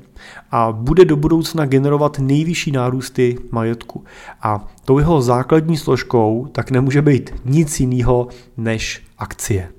a 0.52 0.72
bude 0.72 1.06
do 1.06 1.16
budoucna 1.16 1.66
generovat 1.66 2.20
nejvyšší 2.20 2.72
nárůsty 2.72 3.38
majetku. 3.52 4.04
A 4.42 4.68
tou 4.86 5.00
jeho 5.00 5.22
základní 5.22 5.78
složkou 5.78 6.48
tak 6.52 6.72
nemůže 6.72 7.02
být 7.02 7.34
nic 7.46 7.80
jiného 7.80 8.28
než 8.58 9.04
akcie. 9.18 9.77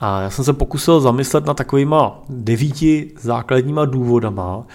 A 0.00 0.20
já 0.20 0.30
jsem 0.30 0.44
se 0.44 0.52
pokusil 0.52 1.00
zamyslet 1.00 1.46
na 1.46 1.54
takovýma 1.54 2.22
devíti 2.28 3.12
základníma 3.20 3.84
důvodama, 3.84 4.66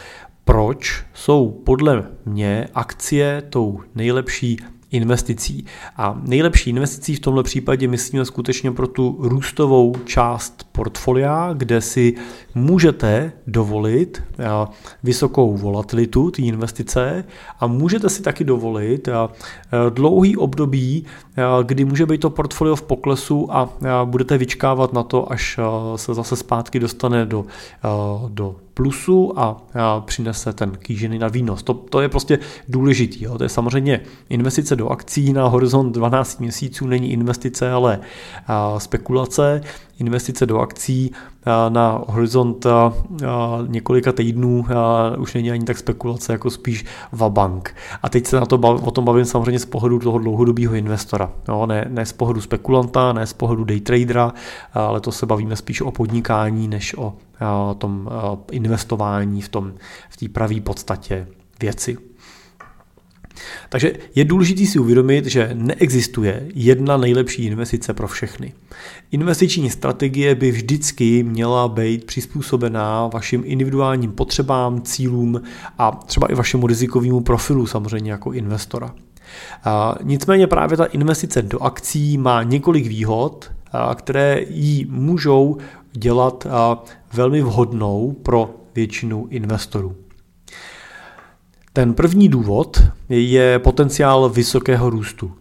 proč 0.45 1.03
jsou 1.13 1.61
podle 1.65 2.03
mě 2.25 2.67
akcie 2.73 3.43
tou 3.49 3.79
nejlepší 3.95 4.57
investicí. 4.91 5.65
A 5.97 6.21
nejlepší 6.23 6.69
investicí 6.69 7.15
v 7.15 7.19
tomto 7.19 7.43
případě 7.43 7.87
myslíme 7.87 8.25
skutečně 8.25 8.71
pro 8.71 8.87
tu 8.87 9.17
růstovou 9.19 9.93
část 10.05 10.67
portfolia, 10.71 11.53
kde 11.53 11.81
si 11.81 12.15
můžete 12.55 13.31
dovolit 13.47 14.23
eh, 14.39 14.45
vysokou 15.03 15.57
volatilitu 15.57 16.31
té 16.31 16.41
investice 16.41 17.23
a 17.59 17.67
můžete 17.67 18.09
si 18.09 18.21
taky 18.21 18.43
dovolit 18.43 19.07
eh, 19.07 19.13
dlouhý 19.89 20.37
období, 20.37 21.05
kdy 21.63 21.85
může 21.85 22.05
být 22.05 22.21
to 22.21 22.29
portfolio 22.29 22.75
v 22.75 22.81
poklesu 22.81 23.47
a 23.51 23.69
budete 24.05 24.37
vyčkávat 24.37 24.93
na 24.93 25.03
to, 25.03 25.31
až 25.31 25.59
se 25.95 26.13
zase 26.13 26.35
zpátky 26.35 26.79
dostane 26.79 27.25
do, 27.25 27.45
do 28.27 28.55
plusu 28.73 29.39
a, 29.39 29.61
přinese 30.05 30.53
ten 30.53 30.77
kýžený 30.77 31.19
na 31.19 31.27
výnos. 31.27 31.63
To, 31.63 31.73
to 31.73 32.01
je 32.01 32.09
prostě 32.09 32.39
důležitý. 32.67 33.23
Jo. 33.23 33.37
To 33.37 33.43
je 33.43 33.49
samozřejmě 33.49 33.99
investice 34.29 34.75
do 34.75 34.89
akcí 34.89 35.33
na 35.33 35.47
horizont 35.47 35.91
12 35.91 36.39
měsíců, 36.39 36.87
není 36.87 37.11
investice, 37.11 37.71
ale 37.71 37.99
spekulace 38.77 39.61
investice 40.01 40.45
do 40.45 40.59
akcí 40.59 41.11
na 41.69 42.03
horizont 42.07 42.65
několika 43.67 44.11
týdnů 44.11 44.65
už 45.17 45.33
není 45.33 45.51
ani 45.51 45.65
tak 45.65 45.77
spekulace, 45.77 46.31
jako 46.31 46.49
spíš 46.49 46.85
vabank. 47.11 47.75
A 48.03 48.09
teď 48.09 48.27
se 48.27 48.39
na 48.39 48.45
to 48.45 48.57
bav, 48.57 48.83
o 48.83 48.91
tom 48.91 49.05
bavím 49.05 49.25
samozřejmě 49.25 49.59
z 49.59 49.65
pohledu 49.65 49.99
toho 49.99 50.19
dlouhodobého 50.19 50.73
investora. 50.73 51.31
No, 51.47 51.65
ne, 51.65 51.85
ne 51.89 52.05
z 52.05 52.13
pohledu 52.13 52.41
spekulanta, 52.41 53.13
ne 53.13 53.27
z 53.27 53.33
pohledu 53.33 53.63
day 53.63 53.79
tradera, 53.79 54.33
ale 54.73 55.01
to 55.01 55.11
se 55.11 55.25
bavíme 55.25 55.55
spíš 55.55 55.81
o 55.81 55.91
podnikání, 55.91 56.67
než 56.67 56.95
o 56.97 57.13
tom 57.77 58.09
investování 58.51 59.41
v 59.41 59.49
té 59.49 59.59
v 60.25 60.29
pravé 60.29 60.61
podstatě 60.61 61.27
věci. 61.59 61.97
Takže 63.69 63.93
je 64.15 64.25
důležité 64.25 64.65
si 64.65 64.79
uvědomit, 64.79 65.25
že 65.25 65.49
neexistuje 65.53 66.47
jedna 66.55 66.97
nejlepší 66.97 67.45
investice 67.45 67.93
pro 67.93 68.07
všechny. 68.07 68.53
Investiční 69.11 69.69
strategie 69.69 70.35
by 70.35 70.51
vždycky 70.51 71.23
měla 71.23 71.67
být 71.67 72.05
přizpůsobená 72.05 73.07
vašim 73.07 73.43
individuálním 73.45 74.11
potřebám, 74.11 74.81
cílům 74.81 75.41
a 75.77 75.91
třeba 75.91 76.27
i 76.31 76.35
vašemu 76.35 76.67
rizikovému 76.67 77.21
profilu 77.21 77.67
samozřejmě 77.67 78.11
jako 78.11 78.31
investora. 78.31 78.93
Nicméně 80.03 80.47
právě 80.47 80.77
ta 80.77 80.85
investice 80.85 81.41
do 81.41 81.63
akcí 81.63 82.17
má 82.17 82.43
několik 82.43 82.87
výhod, 82.87 83.51
které 83.95 84.41
ji 84.49 84.85
můžou 84.89 85.57
dělat 85.91 86.47
velmi 87.13 87.41
vhodnou 87.41 88.15
pro 88.23 88.55
většinu 88.75 89.27
investorů. 89.29 89.95
Ten 91.73 91.93
první 91.93 92.29
důvod 92.29 92.83
je 93.09 93.59
potenciál 93.59 94.29
vysokého 94.29 94.89
růstu. 94.89 95.31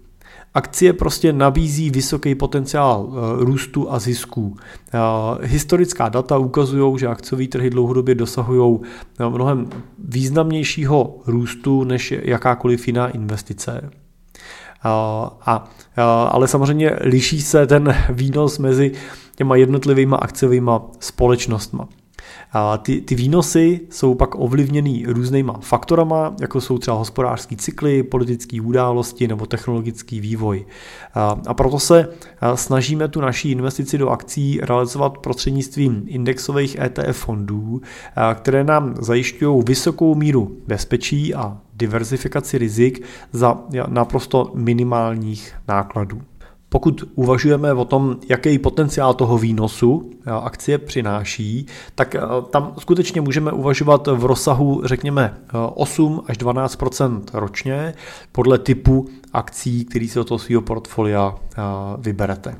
Akcie 0.55 0.93
prostě 0.93 1.33
nabízí 1.33 1.91
vysoký 1.91 2.35
potenciál 2.35 3.11
eh, 3.13 3.45
růstu 3.45 3.93
a 3.93 3.99
zisků. 3.99 4.57
Eh, 4.95 4.99
historická 5.47 6.09
data 6.09 6.39
ukazují, 6.39 6.99
že 6.99 7.07
akciové 7.07 7.47
trhy 7.47 7.71
dlouhodobě 7.71 8.15
dosahují 8.15 8.81
eh, 9.21 9.29
mnohem 9.29 9.69
významnějšího 9.99 11.19
růstu 11.27 11.85
než 11.85 12.15
jakákoliv 12.23 12.87
jiná 12.87 13.09
investice. 13.09 13.91
A, 14.83 15.69
ale 16.31 16.49
samozřejmě 16.49 16.97
liší 17.01 17.43
se 17.43 17.67
ten 17.67 17.95
výnos 18.11 18.59
mezi 18.59 18.93
těma 19.37 19.57
jednotlivými 19.57 20.17
akciovými 20.19 20.71
společnostmi. 21.01 21.83
A 22.53 22.79
ty, 22.79 23.01
ty 23.01 23.15
výnosy 23.15 23.81
jsou 23.91 24.15
pak 24.15 24.35
ovlivněny 24.35 25.05
různýma 25.09 25.59
faktorama, 25.61 26.35
jako 26.41 26.61
jsou 26.61 26.79
třeba 26.79 26.97
hospodářský 26.97 27.57
cykly, 27.57 28.03
politické 28.03 28.61
události 28.61 29.29
nebo 29.29 29.47
technologický 29.47 30.21
vývoj. 30.21 30.67
A, 31.15 31.37
a 31.47 31.55
proto 31.55 31.79
se 31.79 32.09
snažíme 32.55 33.09
tu 33.09 33.21
naší 33.21 33.51
investici 33.51 33.99
do 33.99 34.09
akcí 34.09 34.61
realizovat 34.63 35.19
prostřednictvím 35.19 36.03
indexových 36.07 36.79
ETF 36.79 37.19
fondů, 37.19 37.81
které 38.35 38.65
nám 38.65 38.95
zajišťují 39.01 39.63
vysokou 39.67 40.15
míru 40.15 40.57
bezpečí 40.67 41.35
a 41.35 41.59
diverzifikaci 41.75 42.59
rizik 42.59 43.05
za 43.33 43.59
naprosto 43.89 44.53
minimálních 44.55 45.55
nákladů. 45.69 46.23
Pokud 46.73 47.05
uvažujeme 47.15 47.73
o 47.73 47.85
tom, 47.85 48.17
jaký 48.29 48.59
potenciál 48.59 49.15
toho 49.15 49.39
výnosu 49.39 50.11
akcie 50.43 50.79
přináší, 50.79 51.67
tak 51.95 52.17
tam 52.51 52.73
skutečně 52.79 53.21
můžeme 53.21 53.53
uvažovat 53.53 54.07
v 54.07 54.25
rozsahu, 54.25 54.83
řekněme, 54.85 55.35
8 55.75 56.23
až 56.27 56.39
12% 56.39 57.23
ročně 57.33 57.95
podle 58.33 58.59
typu 58.59 59.09
akcí, 59.33 59.85
který 59.85 60.09
si 60.09 60.19
do 60.19 60.25
toho 60.25 60.39
svého 60.39 60.63
portfolia 60.63 61.35
vyberete. 61.99 62.57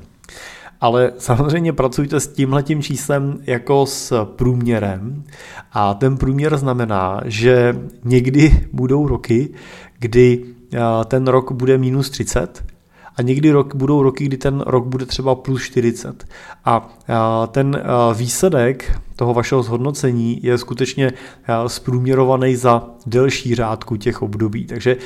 Ale 0.81 1.11
samozřejmě 1.17 1.73
pracujte 1.73 2.19
s 2.19 2.27
tímhletím 2.27 2.81
číslem 2.81 3.39
jako 3.43 3.85
s 3.85 4.25
průměrem 4.25 5.23
a 5.71 5.93
ten 5.93 6.17
průměr 6.17 6.57
znamená, 6.57 7.21
že 7.25 7.75
někdy 8.03 8.67
budou 8.73 9.07
roky, 9.07 9.49
kdy 9.99 10.45
ten 11.05 11.27
rok 11.27 11.51
bude 11.51 11.77
minus 11.77 12.09
30 12.09 12.63
a 13.15 13.21
někdy 13.21 13.51
rok, 13.51 13.75
budou 13.75 14.03
roky, 14.03 14.25
kdy 14.25 14.37
ten 14.37 14.63
rok 14.67 14.85
bude 14.85 15.05
třeba 15.05 15.35
plus 15.35 15.63
40. 15.63 16.25
A 16.65 16.89
ten 17.51 17.83
výsledek 18.15 19.01
toho 19.15 19.33
vašeho 19.33 19.63
zhodnocení 19.63 20.39
je 20.43 20.57
skutečně 20.57 21.11
zprůměrovaný 21.67 22.55
za 22.55 22.89
delší 23.05 23.55
řádku 23.55 23.95
těch 23.95 24.21
období. 24.21 24.65
Takže 24.65 24.97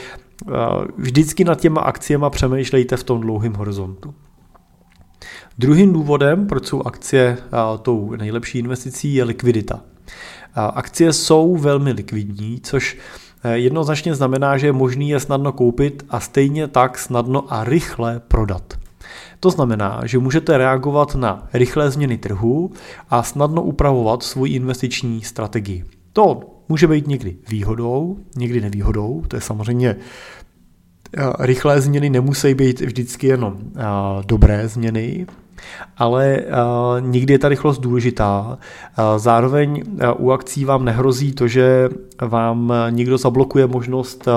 vždycky 0.98 1.44
nad 1.44 1.60
těma 1.60 1.82
akciemi 1.82 2.26
přemýšlejte 2.30 2.98
v 2.98 3.04
tom 3.04 3.22
dlouhém 3.22 3.54
horizontu. 3.54 4.14
Druhým 5.58 5.94
důvodem, 5.94 6.48
proč 6.48 6.66
jsou 6.66 6.82
akcie 6.82 7.38
tou 7.82 8.16
nejlepší 8.16 8.60
investicí, 8.60 9.14
je 9.14 9.24
likvidita. 9.24 9.82
Akcie 10.56 11.14
jsou 11.14 11.56
velmi 11.56 11.92
likvidní, 11.92 12.60
což 12.64 12.98
jednoznačně 13.54 14.16
znamená, 14.16 14.58
že 14.58 14.68
je 14.68 14.72
možný 14.72 15.10
je 15.10 15.20
snadno 15.20 15.52
koupit 15.52 16.06
a 16.10 16.20
stejně 16.20 16.68
tak 16.68 17.00
snadno 17.00 17.54
a 17.54 17.64
rychle 17.64 18.22
prodat. 18.28 18.74
To 19.40 19.50
znamená, 19.50 20.02
že 20.06 20.20
můžete 20.20 20.58
reagovat 20.58 21.16
na 21.16 21.48
rychlé 21.54 21.92
změny 21.92 22.18
trhu 22.18 22.72
a 23.10 23.24
snadno 23.24 23.64
upravovat 23.64 24.24
svoji 24.24 24.54
investiční 24.54 25.22
strategii. 25.22 25.86
To 26.14 26.40
může 26.70 26.88
být 26.88 27.08
někdy 27.08 27.36
výhodou, 27.50 28.18
někdy 28.38 28.62
nevýhodou, 28.62 29.24
to 29.28 29.36
je 29.36 29.42
samozřejmě 29.42 29.90
e, 29.90 29.96
rychlé 31.40 31.82
změny 31.82 32.10
nemusí 32.10 32.54
být 32.54 32.82
vždycky 32.82 33.28
jenom 33.28 33.58
e, 33.58 33.82
dobré 34.26 34.68
změny, 34.68 35.28
ale 35.98 36.40
uh, 36.40 37.08
někdy 37.08 37.34
je 37.34 37.40
ta 37.40 37.50
rychlost 37.50 37.78
důležitá. 37.78 38.58
Uh, 38.98 39.04
zároveň 39.18 39.84
uh, 39.88 40.26
u 40.26 40.32
akcí 40.32 40.66
vám 40.66 40.86
nehrozí 40.86 41.34
to, 41.34 41.48
že 41.48 41.90
vám 42.22 42.74
někdo 42.90 43.18
zablokuje 43.18 43.68
možnost 43.68 44.28
uh, 44.28 44.34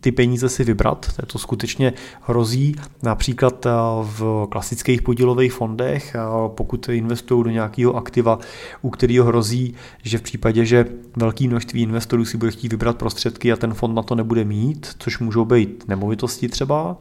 ty 0.00 0.12
peníze 0.12 0.48
si 0.48 0.64
vybrat. 0.64 1.06
To 1.26 1.38
skutečně 1.38 1.92
hrozí 2.20 2.76
například 3.02 3.66
uh, 3.66 3.72
v 4.02 4.46
klasických 4.50 5.02
podílových 5.02 5.52
fondech, 5.52 6.16
uh, 6.16 6.48
pokud 6.48 6.88
investují 6.88 7.44
do 7.44 7.50
nějakého 7.50 7.96
aktiva, 7.96 8.38
u 8.82 8.90
kterého 8.90 9.24
hrozí, 9.24 9.74
že 10.02 10.18
v 10.18 10.22
případě, 10.22 10.64
že 10.64 10.86
velké 11.16 11.48
množství 11.48 11.82
investorů 11.82 12.24
si 12.24 12.36
bude 12.36 12.50
chtít 12.50 12.72
vybrat 12.72 12.96
prostředky 12.96 13.52
a 13.52 13.56
ten 13.56 13.74
fond 13.74 13.94
na 13.94 14.02
to 14.02 14.14
nebude 14.14 14.44
mít, 14.44 14.90
což 14.98 15.18
můžou 15.18 15.44
být 15.44 15.84
nemovitosti 15.88 16.48
třeba, 16.48 16.96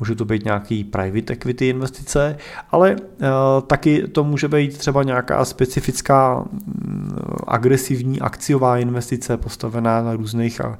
můžou 0.00 0.14
to 0.14 0.24
být 0.24 0.44
nějaký 0.44 0.84
private 0.84 1.32
equity 1.32 1.68
investice, 1.68 2.36
ale 2.70 2.85
Eh, 2.92 3.26
taky 3.66 4.08
to 4.08 4.24
může 4.24 4.48
být 4.48 4.78
třeba 4.78 5.02
nějaká 5.02 5.44
specifická 5.44 6.44
mm, 6.54 7.18
agresivní 7.46 8.20
akciová 8.20 8.78
investice 8.78 9.36
postavená 9.36 10.02
na 10.02 10.16
různých 10.16 10.60
eh, 10.60 10.76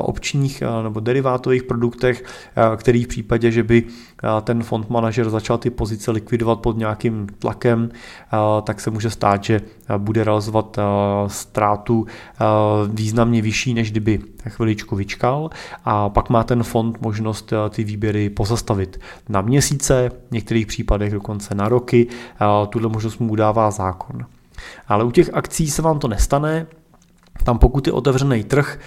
občních 0.00 0.62
eh, 0.62 0.82
nebo 0.82 1.00
derivátových 1.00 1.62
produktech, 1.62 2.24
který 2.76 3.04
v 3.04 3.08
případě, 3.08 3.50
že 3.50 3.62
by 3.62 3.84
ten 4.42 4.62
fond 4.62 4.90
manažer 4.90 5.30
začal 5.30 5.58
ty 5.58 5.70
pozice 5.70 6.10
likvidovat 6.10 6.60
pod 6.60 6.76
nějakým 6.76 7.26
tlakem, 7.38 7.90
tak 8.62 8.80
se 8.80 8.90
může 8.90 9.10
stát, 9.10 9.44
že 9.44 9.60
bude 9.98 10.24
realizovat 10.24 10.78
ztrátu 11.26 12.06
významně 12.88 13.42
vyšší, 13.42 13.74
než 13.74 13.90
kdyby 13.90 14.20
chviličku 14.48 14.96
vyčkal 14.96 15.50
a 15.84 16.08
pak 16.08 16.30
má 16.30 16.44
ten 16.44 16.62
fond 16.62 17.00
možnost 17.00 17.52
ty 17.70 17.84
výběry 17.84 18.30
pozastavit 18.30 19.00
na 19.28 19.40
měsíce, 19.40 20.10
v 20.28 20.32
některých 20.32 20.66
případech 20.66 21.12
dokonce 21.12 21.54
na 21.54 21.68
roky. 21.68 22.06
Tuhle 22.68 22.88
možnost 22.88 23.18
mu 23.18 23.36
dává 23.36 23.70
zákon. 23.70 24.26
Ale 24.88 25.04
u 25.04 25.10
těch 25.10 25.34
akcí 25.34 25.70
se 25.70 25.82
vám 25.82 25.98
to 25.98 26.08
nestane, 26.08 26.66
tam 27.44 27.58
pokud 27.58 27.86
je 27.86 27.92
otevřený 27.92 28.44
trh 28.44 28.78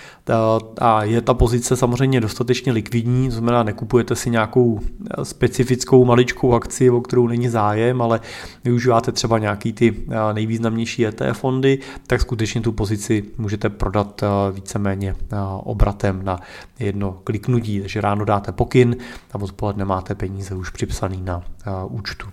a 0.82 1.04
je 1.04 1.22
ta 1.22 1.34
pozice 1.34 1.76
samozřejmě 1.76 2.22
dostatečně 2.22 2.72
likvidní, 2.72 3.30
to 3.30 3.36
znamená 3.36 3.64
nekupujete 3.64 4.16
si 4.16 4.30
nějakou 4.30 4.80
eh, 4.80 5.26
specifickou 5.26 6.06
maličkou 6.06 6.54
akci, 6.54 6.90
o 6.90 7.02
kterou 7.02 7.28
není 7.28 7.50
zájem, 7.50 8.02
ale 8.02 8.20
využíváte 8.64 9.12
třeba 9.12 9.40
nějaký 9.40 9.74
ty 9.74 9.96
eh, 10.10 10.34
nejvýznamnější 10.34 11.06
ETF 11.06 11.40
fondy, 11.40 11.80
tak 12.08 12.22
skutečně 12.22 12.62
tu 12.62 12.72
pozici 12.72 13.24
můžete 13.38 13.70
prodat 13.70 14.24
eh, 14.24 14.52
víceméně 14.52 15.16
obratem 15.64 16.26
na 16.26 16.40
jedno 16.80 17.20
kliknutí. 17.24 17.80
Takže 17.82 18.02
ráno 18.02 18.26
dáte 18.26 18.52
pokyn 18.52 18.96
a 19.32 19.36
odpoledne 19.36 19.86
máte 19.86 20.16
peníze 20.16 20.56
už 20.56 20.70
připsaný 20.70 21.22
na 21.22 21.44
účtu 21.90 22.28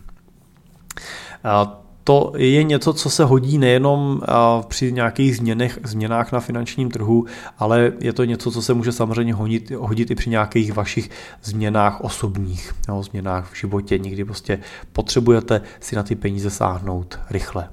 to 2.08 2.32
je 2.36 2.62
něco, 2.62 2.92
co 2.92 3.10
se 3.10 3.24
hodí 3.24 3.58
nejenom 3.58 4.20
při 4.68 4.92
nějakých 4.92 5.36
změnech, 5.36 5.78
změnách 5.84 6.32
na 6.32 6.40
finančním 6.40 6.90
trhu, 6.90 7.26
ale 7.58 7.92
je 8.00 8.12
to 8.12 8.24
něco, 8.24 8.50
co 8.50 8.62
se 8.62 8.74
může 8.74 8.92
samozřejmě 8.92 9.34
hodit, 9.34 9.70
hodit 9.70 10.10
i 10.10 10.14
při 10.14 10.30
nějakých 10.30 10.72
vašich 10.72 11.10
změnách 11.42 12.00
osobních, 12.00 12.74
jo, 12.88 13.02
změnách 13.02 13.52
v 13.52 13.56
životě. 13.56 13.98
Někdy 13.98 14.24
prostě 14.24 14.58
potřebujete 14.92 15.60
si 15.80 15.96
na 15.96 16.02
ty 16.02 16.14
peníze 16.14 16.50
sáhnout 16.50 17.18
rychle. 17.30 17.68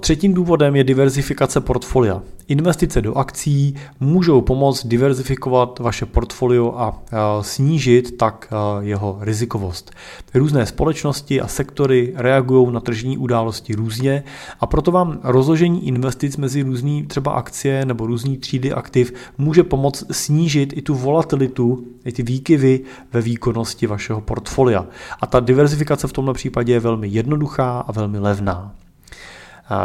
Třetím 0.00 0.34
důvodem 0.34 0.76
je 0.76 0.84
diverzifikace 0.84 1.60
portfolia. 1.60 2.22
Investice 2.48 3.02
do 3.02 3.14
akcí 3.14 3.74
můžou 4.00 4.40
pomoct 4.40 4.86
diverzifikovat 4.86 5.78
vaše 5.78 6.06
portfolio 6.06 6.74
a 6.76 7.02
snížit 7.40 8.16
tak 8.16 8.52
jeho 8.80 9.18
rizikovost. 9.20 9.90
Různé 10.34 10.66
společnosti 10.66 11.40
a 11.40 11.48
sektory 11.48 12.12
reagují 12.16 12.72
na 12.72 12.80
tržní 12.80 13.18
události 13.18 13.74
různě 13.74 14.24
a 14.60 14.66
proto 14.66 14.90
vám 14.90 15.20
rozložení 15.22 15.88
investic 15.88 16.36
mezi 16.36 16.62
různý 16.62 17.06
třeba 17.06 17.32
akcie 17.32 17.84
nebo 17.84 18.06
různý 18.06 18.36
třídy 18.36 18.72
aktiv 18.72 19.14
může 19.38 19.62
pomoct 19.62 20.04
snížit 20.10 20.72
i 20.76 20.82
tu 20.82 20.94
volatilitu, 20.94 21.84
i 22.04 22.12
ty 22.12 22.22
výkyvy 22.22 22.80
ve 23.12 23.20
výkonnosti 23.20 23.86
vašeho 23.86 24.20
portfolia. 24.20 24.86
A 25.20 25.26
ta 25.26 25.40
diverzifikace 25.40 26.08
v 26.08 26.12
tomto 26.12 26.32
případě 26.32 26.72
je 26.72 26.80
velmi 26.80 27.08
jednoduchá 27.08 27.78
a 27.80 27.92
velmi 27.92 28.18
levná. 28.18 28.74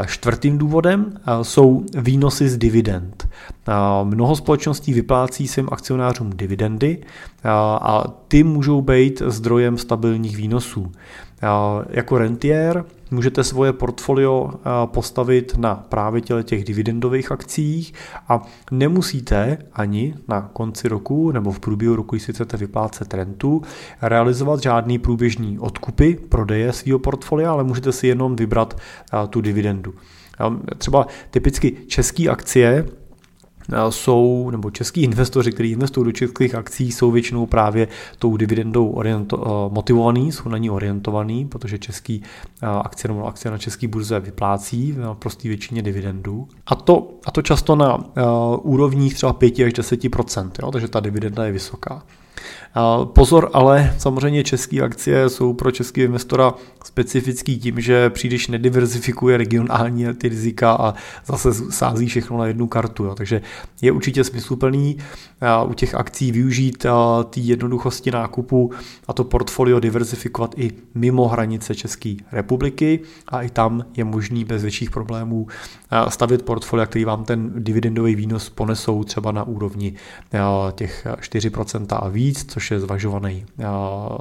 Čtvrtým 0.05 0.57
důvodem 0.57 1.13
jsou 1.41 1.85
výnosy 1.97 2.49
z 2.49 2.57
dividend. 2.57 3.29
Mnoho 4.03 4.35
společností 4.35 4.93
vyplácí 4.93 5.47
svým 5.47 5.69
akcionářům 5.71 6.29
dividendy 6.35 7.03
a 7.81 8.03
ty 8.27 8.43
můžou 8.43 8.81
být 8.81 9.21
zdrojem 9.25 9.77
stabilních 9.77 10.37
výnosů. 10.37 10.91
Jako 11.89 12.17
rentier 12.17 12.85
můžete 13.11 13.43
svoje 13.43 13.73
portfolio 13.73 14.51
postavit 14.85 15.57
na 15.57 15.75
právě 15.75 16.21
těle 16.21 16.43
těch 16.43 16.63
dividendových 16.63 17.31
akcích 17.31 17.93
a 18.27 18.41
nemusíte 18.71 19.57
ani 19.73 20.15
na 20.27 20.49
konci 20.53 20.87
roku 20.87 21.31
nebo 21.31 21.51
v 21.51 21.59
průběhu 21.59 21.95
roku, 21.95 22.15
když 22.15 22.23
si 22.23 22.33
chcete 22.33 22.57
vyplácet 22.57 23.13
rentu, 23.13 23.61
realizovat 24.01 24.63
žádný 24.63 24.99
průběžný 24.99 25.59
odkupy, 25.59 26.15
prodeje 26.29 26.73
svého 26.73 26.99
portfolia, 26.99 27.51
ale 27.51 27.63
můžete 27.63 27.91
si 27.91 28.07
jenom 28.07 28.35
vybrat 28.35 28.77
tu 29.29 29.41
dividendu. 29.41 29.93
Třeba 30.77 31.07
typicky 31.31 31.77
české 31.87 32.29
akcie 32.29 32.85
jsou, 33.89 34.49
nebo 34.51 34.71
český 34.71 35.01
investoři, 35.01 35.51
kteří 35.51 35.71
investují 35.71 36.05
do 36.05 36.11
českých 36.11 36.55
akcí, 36.55 36.91
jsou 36.91 37.11
většinou 37.11 37.45
právě 37.45 37.87
tou 38.19 38.37
dividendou 38.37 38.89
oriento, 38.89 39.43
eh, 39.45 39.73
motivovaný, 39.73 40.31
jsou 40.31 40.49
na 40.49 40.57
ní 40.57 40.69
orientovaný, 40.69 41.45
protože 41.45 41.77
český 41.77 42.23
eh, 42.63 42.67
akcie 42.67 43.13
nebo 43.13 43.27
akcie 43.27 43.51
na 43.51 43.57
český 43.57 43.87
burze 43.87 44.19
vyplácí 44.19 44.91
v 44.91 45.15
prostý 45.19 45.47
většině 45.47 45.81
dividendů. 45.81 46.47
A 46.67 46.75
to, 46.75 47.07
a 47.25 47.31
to 47.31 47.41
často 47.41 47.75
na 47.75 47.97
úrovních 48.61 49.13
třeba 49.13 49.33
5 49.33 49.59
až 49.59 49.73
10 49.73 50.03
jo, 50.03 50.71
takže 50.71 50.87
ta 50.87 50.99
dividenda 50.99 51.45
je 51.45 51.51
vysoká. 51.51 52.03
Pozor, 53.05 53.49
ale 53.53 53.95
samozřejmě 53.97 54.43
české 54.43 54.81
akcie 54.81 55.29
jsou 55.29 55.53
pro 55.53 55.71
český 55.71 56.01
investora 56.01 56.53
specifický 56.85 57.59
tím, 57.59 57.81
že 57.81 58.09
příliš 58.09 58.47
nediverzifikuje 58.47 59.37
regionální 59.37 60.05
ty 60.13 60.29
rizika 60.29 60.71
a 60.71 60.93
zase 61.25 61.53
sází 61.71 62.07
všechno 62.07 62.37
na 62.37 62.45
jednu 62.45 62.67
kartu. 62.67 63.05
Jo. 63.05 63.15
Takže 63.15 63.41
je 63.81 63.91
určitě 63.91 64.23
smysluplný 64.23 64.97
u 65.67 65.73
těch 65.73 65.95
akcí 65.95 66.31
využít 66.31 66.85
ty 67.29 67.41
jednoduchosti 67.41 68.11
nákupu 68.11 68.71
a 69.07 69.13
to 69.13 69.23
portfolio 69.23 69.79
diverzifikovat 69.79 70.53
i 70.57 70.71
mimo 70.95 71.27
hranice 71.27 71.75
České 71.75 72.15
republiky 72.31 72.99
a 73.27 73.41
i 73.41 73.49
tam 73.49 73.85
je 73.97 74.03
možný 74.03 74.45
bez 74.45 74.61
větších 74.61 74.91
problémů 74.91 75.47
stavit 76.09 76.41
portfolia, 76.41 76.85
který 76.85 77.05
vám 77.05 77.23
ten 77.23 77.51
dividendový 77.55 78.15
výnos 78.15 78.49
ponesou 78.49 79.03
třeba 79.03 79.31
na 79.31 79.43
úrovni 79.43 79.93
těch 80.75 81.07
4% 81.21 81.85
a 81.89 82.09
víc 82.09 82.19
víc, 82.29 82.43
což 82.59 82.71
je 82.71 82.79
zvažovaný 82.79 83.45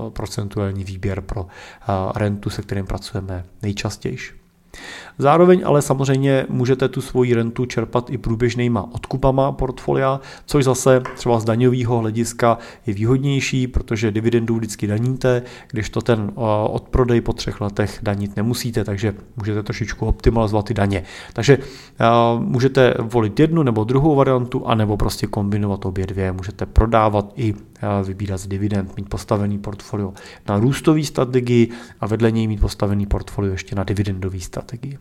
procentuální 0.09 0.85
výběr 0.85 1.21
pro 1.21 1.47
rentu, 2.15 2.51
se 2.51 2.63
kterým 2.63 2.87
pracujeme 2.87 3.45
nejčastěji. 3.63 4.19
Zároveň 5.19 5.63
ale 5.65 5.83
samozřejmě 5.83 6.47
můžete 6.49 6.89
tu 6.89 7.01
svoji 7.01 7.35
rentu 7.35 7.67
čerpat 7.67 8.11
i 8.11 8.19
průběžnýma 8.19 8.89
odkupama 8.93 9.53
portfolia, 9.53 10.21
což 10.47 10.65
zase 10.65 11.03
třeba 11.17 11.41
z 11.41 11.45
daňového 11.45 11.99
hlediska 11.99 12.59
je 12.87 12.95
výhodnější, 12.95 13.67
protože 13.67 14.11
dividendu 14.11 14.57
vždycky 14.57 14.87
daníte, 14.87 15.43
když 15.71 15.91
to 15.91 16.01
ten 16.01 16.33
odprodej 16.71 17.21
po 17.21 17.33
třech 17.33 17.61
letech 17.61 17.99
danit 18.03 18.37
nemusíte, 18.37 18.85
takže 18.85 19.15
můžete 19.37 19.63
trošičku 19.63 20.07
optimalizovat 20.07 20.65
ty 20.65 20.75
daně. 20.75 21.03
Takže 21.33 21.59
můžete 22.39 22.95
volit 22.99 23.41
jednu 23.41 23.63
nebo 23.63 23.85
druhou 23.85 24.15
variantu, 24.15 24.67
anebo 24.67 24.97
prostě 24.97 25.27
kombinovat 25.27 25.87
obě 25.87 26.07
dvě. 26.07 26.33
Můžete 26.33 26.67
prodávat 26.67 27.33
i 27.37 27.55
vybírat 28.05 28.39
z 28.39 28.47
dividend, 28.47 28.97
mít 28.97 29.09
postavený 29.09 29.59
portfolio 29.59 30.13
na 30.49 30.59
růstový 30.59 31.05
strategii 31.05 31.71
a 32.01 32.07
vedle 32.07 32.31
něj 32.31 32.47
mít 32.47 32.61
postavený 32.61 33.07
portfolio 33.07 33.53
ještě 33.53 33.77
na 33.77 33.85
dividendový 33.85 34.41
strategii. 34.41 34.99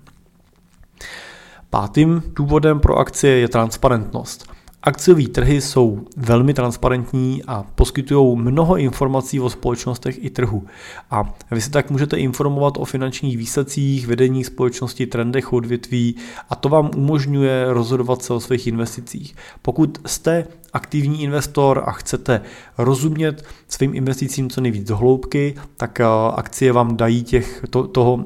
Pátým 1.69 2.23
důvodem 2.35 2.79
pro 2.79 2.97
akcie 2.97 3.37
je 3.37 3.47
transparentnost. 3.47 4.51
Akciové 4.83 5.23
trhy 5.23 5.61
jsou 5.61 6.05
velmi 6.17 6.53
transparentní 6.53 7.43
a 7.47 7.65
poskytují 7.75 8.37
mnoho 8.37 8.77
informací 8.77 9.39
o 9.39 9.49
společnostech 9.49 10.25
i 10.25 10.29
trhu. 10.29 10.63
A 11.11 11.33
vy 11.51 11.61
si 11.61 11.69
tak 11.69 11.91
můžete 11.91 12.17
informovat 12.17 12.77
o 12.77 12.85
finančních 12.85 13.37
výsledcích, 13.37 14.07
vedení 14.07 14.43
společnosti, 14.43 15.07
trendech 15.07 15.53
odvětví 15.53 16.15
a 16.49 16.55
to 16.55 16.69
vám 16.69 16.91
umožňuje 16.95 17.73
rozhodovat 17.73 18.21
se 18.21 18.33
o 18.33 18.39
svých 18.39 18.67
investicích. 18.67 19.35
Pokud 19.61 19.99
jste 20.05 20.47
aktivní 20.73 21.23
investor 21.23 21.83
a 21.85 21.91
chcete 21.91 22.41
rozumět 22.77 23.45
svým 23.67 23.95
investicím 23.95 24.49
co 24.49 24.61
nejvíc 24.61 24.87
do 24.87 24.97
hloubky, 24.97 25.55
tak 25.77 25.99
eh, 25.99 26.05
akcie 26.35 26.71
vám 26.71 26.97
dají 26.97 27.23
těch, 27.23 27.65
to, 27.69 27.87
toho, 27.87 28.25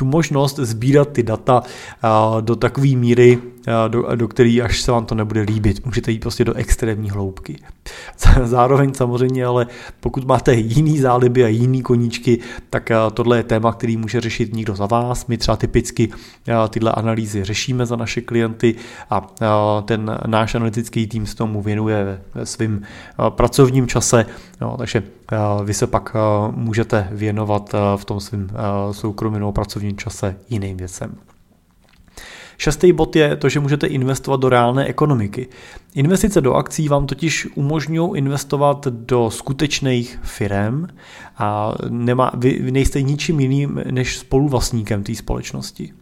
tu 0.00 0.04
možnost 0.04 0.56
sbírat 0.56 1.08
ty 1.12 1.22
data 1.22 1.62
do 2.40 2.56
takové 2.56 2.88
míry, 2.96 3.38
do, 3.88 4.16
do 4.16 4.28
který 4.28 4.62
až 4.62 4.82
se 4.82 4.92
vám 4.92 5.06
to 5.06 5.14
nebude 5.14 5.40
líbit. 5.40 5.86
Můžete 5.86 6.12
jít 6.12 6.18
prostě 6.18 6.44
do 6.44 6.54
extrémní 6.54 7.10
hloubky. 7.10 7.56
Zároveň 8.44 8.94
samozřejmě, 8.94 9.44
ale 9.44 9.66
pokud 10.00 10.24
máte 10.24 10.54
jiný 10.54 10.98
záliby 10.98 11.44
a 11.44 11.48
jiný 11.48 11.82
koníčky, 11.82 12.38
tak 12.70 12.90
tohle 13.14 13.36
je 13.36 13.42
téma, 13.42 13.72
který 13.72 13.96
může 13.96 14.20
řešit 14.20 14.54
někdo 14.54 14.76
za 14.76 14.86
vás. 14.86 15.26
My 15.26 15.38
třeba 15.38 15.56
typicky 15.56 16.08
tyhle 16.68 16.92
analýzy 16.92 17.44
řešíme 17.44 17.86
za 17.86 17.96
naše 17.96 18.20
klienty 18.20 18.74
a 19.10 19.28
ten 19.84 20.18
náš 20.26 20.54
analytický 20.54 21.06
tým 21.06 21.26
se 21.26 21.36
tomu 21.36 21.62
věnuje 21.62 22.20
ve 22.34 22.46
svým 22.46 22.82
pracovním 23.28 23.86
čase, 23.86 24.26
no, 24.60 24.76
takže 24.76 25.02
vy 25.64 25.74
se 25.74 25.86
pak 25.86 26.16
můžete 26.50 27.08
věnovat 27.10 27.74
v 27.96 28.04
tom 28.04 28.20
svém 28.20 28.50
soukromém 28.92 29.52
pracovním 29.52 29.96
čase 29.96 30.36
jiným 30.50 30.76
věcem. 30.76 31.29
Šestý 32.60 32.92
bod 32.92 33.16
je 33.16 33.36
to, 33.36 33.48
že 33.48 33.60
můžete 33.60 33.86
investovat 33.86 34.40
do 34.40 34.48
reálné 34.48 34.86
ekonomiky. 34.86 35.48
Investice 35.94 36.40
do 36.40 36.54
akcí 36.54 36.88
vám 36.88 37.06
totiž 37.06 37.48
umožňují 37.54 38.18
investovat 38.18 38.86
do 38.86 39.30
skutečných 39.30 40.18
firm 40.22 40.86
a 41.36 41.74
nemá, 41.88 42.32
vy 42.36 42.72
nejste 42.72 43.02
ničím 43.02 43.40
jiným 43.40 43.82
než 43.90 44.18
spoluvlastníkem 44.18 45.02
té 45.02 45.14
společnosti. 45.14 45.92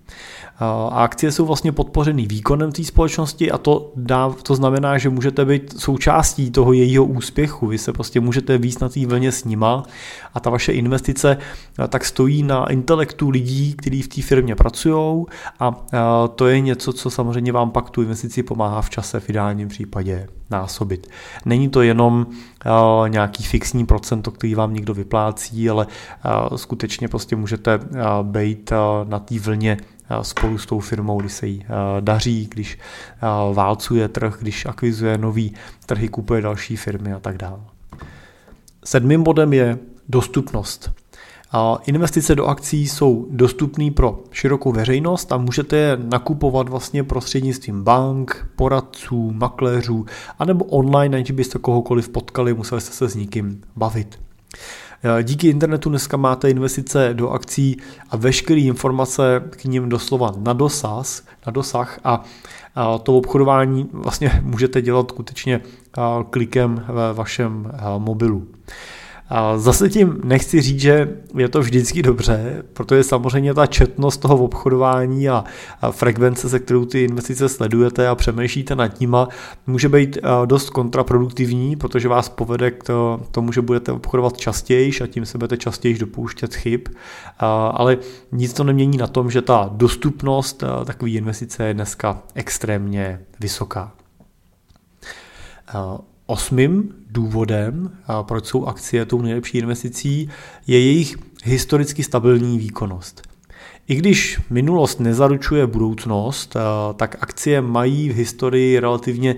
A 0.61 0.89
akcie 1.05 1.33
jsou 1.33 1.47
vlastně 1.47 1.73
podpořeny 1.73 2.27
výkonem 2.27 2.73
té 2.73 2.85
společnosti 2.85 3.51
a 3.51 3.59
to, 3.59 3.93
dá, 3.97 4.35
to 4.43 4.55
znamená, 4.55 4.99
že 4.99 5.09
můžete 5.09 5.45
být 5.45 5.81
součástí 5.81 6.51
toho 6.51 6.73
jejího 6.73 7.05
úspěchu. 7.05 7.67
Vy 7.67 7.79
se 7.79 7.93
prostě 7.93 8.21
můžete 8.21 8.59
víc 8.59 8.79
na 8.79 8.89
té 8.89 9.07
vlně 9.07 9.33
s 9.33 9.45
nima 9.45 9.83
a 10.35 10.41
ta 10.41 10.51
vaše 10.51 10.73
investice 10.73 11.39
tak 11.89 12.05
stojí 12.05 12.43
na 12.43 12.71
intelektu 12.71 13.31
lidí, 13.31 13.75
kteří 13.75 14.03
v 14.03 14.09
té 14.09 14.23
firmě 14.23 14.55
pracují 14.55 15.25
a 15.61 15.75
to 16.35 16.47
je 16.47 16.61
něco, 16.61 16.93
co 16.93 17.11
samozřejmě 17.11 17.53
vám 17.53 17.71
pak 17.71 17.91
tu 17.91 18.03
investici 18.03 18.43
pomáhá 18.43 18.83
v 18.83 18.91
čase 18.91 19.21
v 19.21 19.31
ideálním 19.31 19.69
případě 19.69 20.29
násobit. 20.51 21.11
Není 21.45 21.69
to 21.69 21.83
jenom 21.83 22.27
nějaký 23.09 23.43
fixní 23.45 23.87
procento, 23.87 24.31
který 24.31 24.55
vám 24.55 24.75
někdo 24.75 24.95
vyplácí, 24.95 25.71
ale 25.71 25.87
skutečně 26.57 27.09
prostě 27.09 27.37
můžete 27.37 27.81
být 28.23 28.73
na 29.05 29.19
té 29.19 29.39
vlně 29.39 29.77
spolu 30.23 30.59
s 30.59 30.67
tou 30.67 30.81
firmou, 30.81 31.21
když 31.21 31.33
se 31.33 31.47
jí 31.47 31.65
daří, 32.01 32.49
když 32.51 32.79
válcuje 33.53 34.09
trh, 34.09 34.37
když 34.41 34.67
akvizuje 34.67 35.19
nový 35.19 35.55
trhy, 35.87 36.09
kupuje 36.09 36.43
další 36.43 36.77
firmy 36.77 37.13
a 37.13 37.19
tak 37.19 37.39
dále. 37.39 37.61
Sedmým 38.85 39.23
bodem 39.23 39.53
je 39.53 39.79
dostupnost. 40.09 40.91
Investice 41.87 42.35
do 42.35 42.47
akcí 42.47 42.89
jsou 42.89 43.27
dostupné 43.31 43.91
pro 43.91 44.19
širokou 44.31 44.73
veřejnost 44.73 45.33
a 45.33 45.37
můžete 45.37 45.77
je 45.77 45.99
nakupovat 46.05 46.69
vlastně 46.69 47.05
prostřednictvím 47.05 47.83
bank, 47.83 48.47
poradců, 48.57 49.31
makléřů, 49.31 50.07
anebo 50.39 50.65
online, 50.65 51.17
aniž 51.17 51.31
byste 51.31 51.59
kohokoliv 51.59 52.09
potkali, 52.09 52.55
museli 52.55 52.81
jste 52.81 52.93
se 52.93 53.09
s 53.09 53.15
nikým 53.15 53.61
bavit. 53.77 54.19
Eh, 55.05 55.23
díky 55.23 55.49
internetu 55.49 55.89
dneska 55.89 56.17
máte 56.17 56.51
investice 56.51 57.11
do 57.13 57.31
akcí 57.31 57.77
a 58.11 58.17
veškeré 58.17 58.61
informace 58.61 59.43
k 59.51 59.65
ním 59.65 59.89
doslova 59.89 60.33
na 60.37 60.53
dosah, 60.53 61.07
na 61.47 61.53
dosah 61.53 62.01
a 62.05 62.25
to 63.03 63.17
obchodování 63.17 63.89
vlastně 63.93 64.31
můžete 64.43 64.83
dělat 64.83 65.11
skutečně 65.11 65.61
eh, 65.99 66.01
klikem 66.31 66.85
ve 66.89 67.13
vašem 67.13 67.71
eh, 67.75 67.79
mobilu. 67.99 68.47
A 69.31 69.59
zase 69.59 69.89
tím 69.89 70.21
nechci 70.25 70.61
říct, 70.61 70.81
že 70.81 71.17
je 71.37 71.49
to 71.49 71.61
vždycky 71.61 72.03
dobře, 72.03 72.63
protože 72.73 73.05
samozřejmě 73.05 73.55
ta 73.55 73.67
četnost 73.67 74.17
toho 74.17 74.37
obchodování 74.37 75.29
a, 75.29 75.45
frekvence, 75.91 76.49
se 76.49 76.59
kterou 76.59 76.85
ty 76.85 77.05
investice 77.05 77.49
sledujete 77.49 78.09
a 78.09 78.15
přemýšlíte 78.15 78.77
nad 78.77 79.01
nima, 79.01 79.29
může 79.67 79.89
být 79.89 80.19
dost 80.47 80.71
kontraproduktivní, 80.71 81.77
protože 81.77 82.09
vás 82.09 82.29
povede 82.29 82.71
k 82.71 82.85
tomu, 83.31 83.53
že 83.53 83.61
budete 83.61 83.93
obchodovat 83.93 84.37
častěji 84.37 84.93
a 85.03 85.07
tím 85.07 85.27
se 85.27 85.39
budete 85.39 85.57
častěji 85.57 85.99
dopouštět 85.99 86.55
chyb. 86.55 86.81
Ale 87.71 87.97
nic 88.33 88.53
to 88.53 88.65
nemění 88.65 88.99
na 88.99 89.07
tom, 89.07 89.31
že 89.31 89.43
ta 89.43 89.71
dostupnost 89.73 90.65
takové 90.85 91.11
investice 91.11 91.65
je 91.65 91.75
dneska 91.75 92.23
extrémně 92.35 93.21
vysoká. 93.41 93.93
Osmým 96.31 96.95
důvodem, 97.11 97.91
proč 98.23 98.47
jsou 98.47 98.67
akcie 98.67 99.07
tou 99.07 99.23
nejlepší 99.23 99.59
investicí, 99.59 100.31
je 100.67 100.81
jejich 100.81 101.17
historicky 101.45 102.03
stabilní 102.03 102.59
výkonnost. 102.59 103.23
I 103.89 103.95
když 103.95 104.41
minulost 104.51 105.01
nezaručuje 105.01 105.67
budoucnost, 105.67 106.57
tak 106.97 107.17
akcie 107.21 107.61
mají 107.61 108.09
v 108.09 108.15
historii 108.15 108.81
relativně 108.81 109.37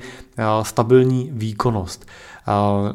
stabilní 0.62 1.31
výkonnost. 1.33 2.07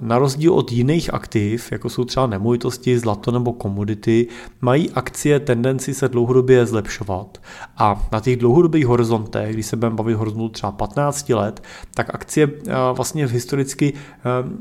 Na 0.01 0.17
rozdíl 0.19 0.53
od 0.53 0.71
jiných 0.71 1.13
aktiv, 1.13 1.71
jako 1.71 1.89
jsou 1.89 2.05
třeba 2.05 2.27
nemovitosti, 2.27 2.99
zlato 2.99 3.31
nebo 3.31 3.53
komodity, 3.53 4.27
mají 4.62 4.91
akcie 4.91 5.39
tendenci 5.39 5.93
se 5.93 6.10
dlouhodobě 6.10 6.65
zlepšovat. 6.65 7.38
A 7.77 8.08
na 8.12 8.19
těch 8.19 8.38
dlouhodobých 8.38 8.86
horizontech, 8.86 9.53
když 9.53 9.65
se 9.65 9.75
budeme 9.75 9.95
bavit 9.95 10.13
horizontu 10.13 10.49
třeba 10.49 10.71
15 10.71 11.29
let, 11.29 11.63
tak 11.93 12.15
akcie 12.15 12.51
vlastně 12.93 13.27
historicky 13.27 13.93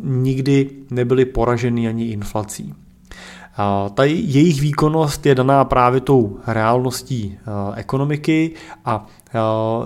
nikdy 0.02 0.70
nebyly 0.90 1.24
poraženy 1.24 1.88
ani 1.88 2.06
inflací. 2.06 2.74
Ta 3.94 4.04
jejich 4.04 4.60
výkonnost 4.60 5.26
je 5.26 5.34
daná 5.34 5.64
právě 5.64 6.00
tou 6.00 6.38
reálností 6.46 7.38
ekonomiky 7.74 8.50
a 8.84 9.06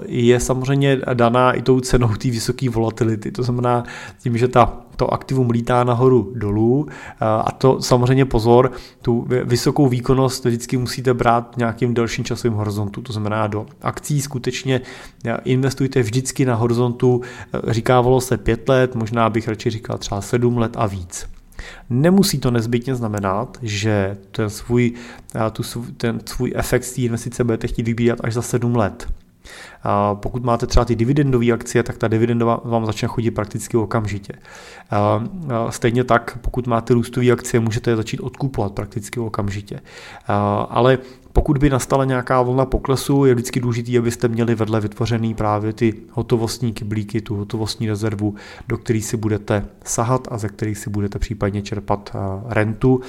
je 0.07 0.41
samozřejmě 0.41 1.01
daná 1.15 1.53
i 1.53 1.63
tou 1.63 1.81
cenou 1.81 2.09
té 2.09 2.31
vysoké 2.31 2.71
volatility. 2.71 3.31
To 3.33 3.43
znamená 3.43 3.85
tím, 4.23 4.39
že 4.39 4.49
ta, 4.49 4.77
to 4.97 5.13
aktivum 5.13 5.51
lítá 5.51 5.85
nahoru 5.85 6.33
dolů 6.37 6.87
a 7.21 7.53
to 7.53 7.83
samozřejmě 7.83 8.25
pozor, 8.25 8.73
tu 9.03 9.27
vysokou 9.45 9.89
výkonnost 9.89 10.45
vždycky 10.45 10.77
musíte 10.77 11.15
brát 11.15 11.57
nějakým 11.57 11.95
delším 11.95 12.25
časovým 12.25 12.57
horizontu, 12.57 13.03
to 13.03 13.13
znamená 13.13 13.47
do 13.47 13.67
akcí 13.83 14.21
skutečně 14.21 14.81
investujte 15.45 16.03
vždycky 16.03 16.45
na 16.45 16.55
horizontu, 16.55 17.21
říkávalo 17.69 18.21
se 18.21 18.37
pět 18.37 18.69
let, 18.69 18.95
možná 18.95 19.31
bych 19.31 19.49
radši 19.49 19.71
říkal 19.71 19.99
třeba 19.99 20.21
sedm 20.21 20.59
let 20.59 20.73
a 20.77 20.87
víc. 20.87 21.38
Nemusí 21.91 22.39
to 22.39 22.51
nezbytně 22.51 22.95
znamenat, 22.95 23.59
že 23.63 24.17
ten 24.31 24.51
svůj, 24.51 24.93
tu, 25.53 25.63
ten 25.97 26.21
svůj 26.27 26.53
efekt 26.57 26.85
z 26.85 26.93
té 26.93 27.01
investice 27.01 27.45
budete 27.45 27.67
chtít 27.67 27.83
vybírat 27.83 28.19
až 28.23 28.35
za 28.35 28.43
sedm 28.43 28.77
let. 28.77 29.09
Pokud 30.15 30.45
máte 30.45 30.67
třeba 30.67 30.85
ty 30.85 30.97
dividendové 30.97 31.53
akcie, 31.53 31.83
tak 31.83 31.99
ta 31.99 32.09
dividenda 32.09 32.61
vám 32.65 32.87
začne 32.87 33.09
chodit 33.09 33.31
prakticky 33.31 33.77
okamžitě. 33.77 34.33
Stejně 35.71 36.05
tak, 36.05 36.39
pokud 36.41 36.67
máte 36.67 36.95
růstové 36.95 37.31
akcie, 37.31 37.61
můžete 37.61 37.91
je 37.91 37.97
začít 37.97 38.21
odkupovat 38.21 38.73
prakticky 38.73 39.21
okamžitě. 39.21 39.81
Ale 40.69 40.99
pokud 41.33 41.59
by 41.59 41.71
nastala 41.71 42.05
nějaká 42.05 42.43
vlna 42.43 42.67
poklesu, 42.67 43.25
je 43.25 43.35
vždycky 43.35 43.61
důležité, 43.61 43.99
abyste 43.99 44.29
měli 44.29 44.55
vedle 44.55 44.81
vytvořený 44.81 45.35
právě 45.35 45.73
ty 45.73 45.95
hotovostní 46.11 46.73
kyblíky, 46.73 47.21
tu 47.21 47.37
hotovostní 47.37 47.89
rezervu, 47.89 48.35
do 48.69 48.79
které 48.79 49.01
si 49.01 49.17
budete 49.17 49.67
sahat 49.85 50.29
a 50.31 50.39
ze 50.39 50.49
kterých 50.49 50.79
si 50.79 50.91
budete 50.91 51.19
případně 51.19 51.63
čerpat 51.63 52.17
rentu 52.49 53.01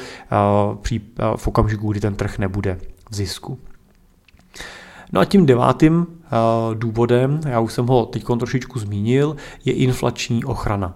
v 1.36 1.48
okamžiku, 1.48 1.92
kdy 1.92 2.00
ten 2.00 2.16
trh 2.16 2.40
nebude 2.40 2.80
v 3.10 3.16
zisku. 3.16 3.60
No 5.12 5.22
a 5.22 5.26
tím 5.26 5.46
devátým 5.46 6.08
důvodem, 6.74 7.40
já 7.48 7.60
už 7.60 7.74
jsem 7.74 7.88
ho 7.88 8.06
teď 8.06 8.26
trošičku 8.40 8.80
zmínil, 8.80 9.36
je 9.66 9.74
inflační 9.74 10.44
ochrana. 10.44 10.96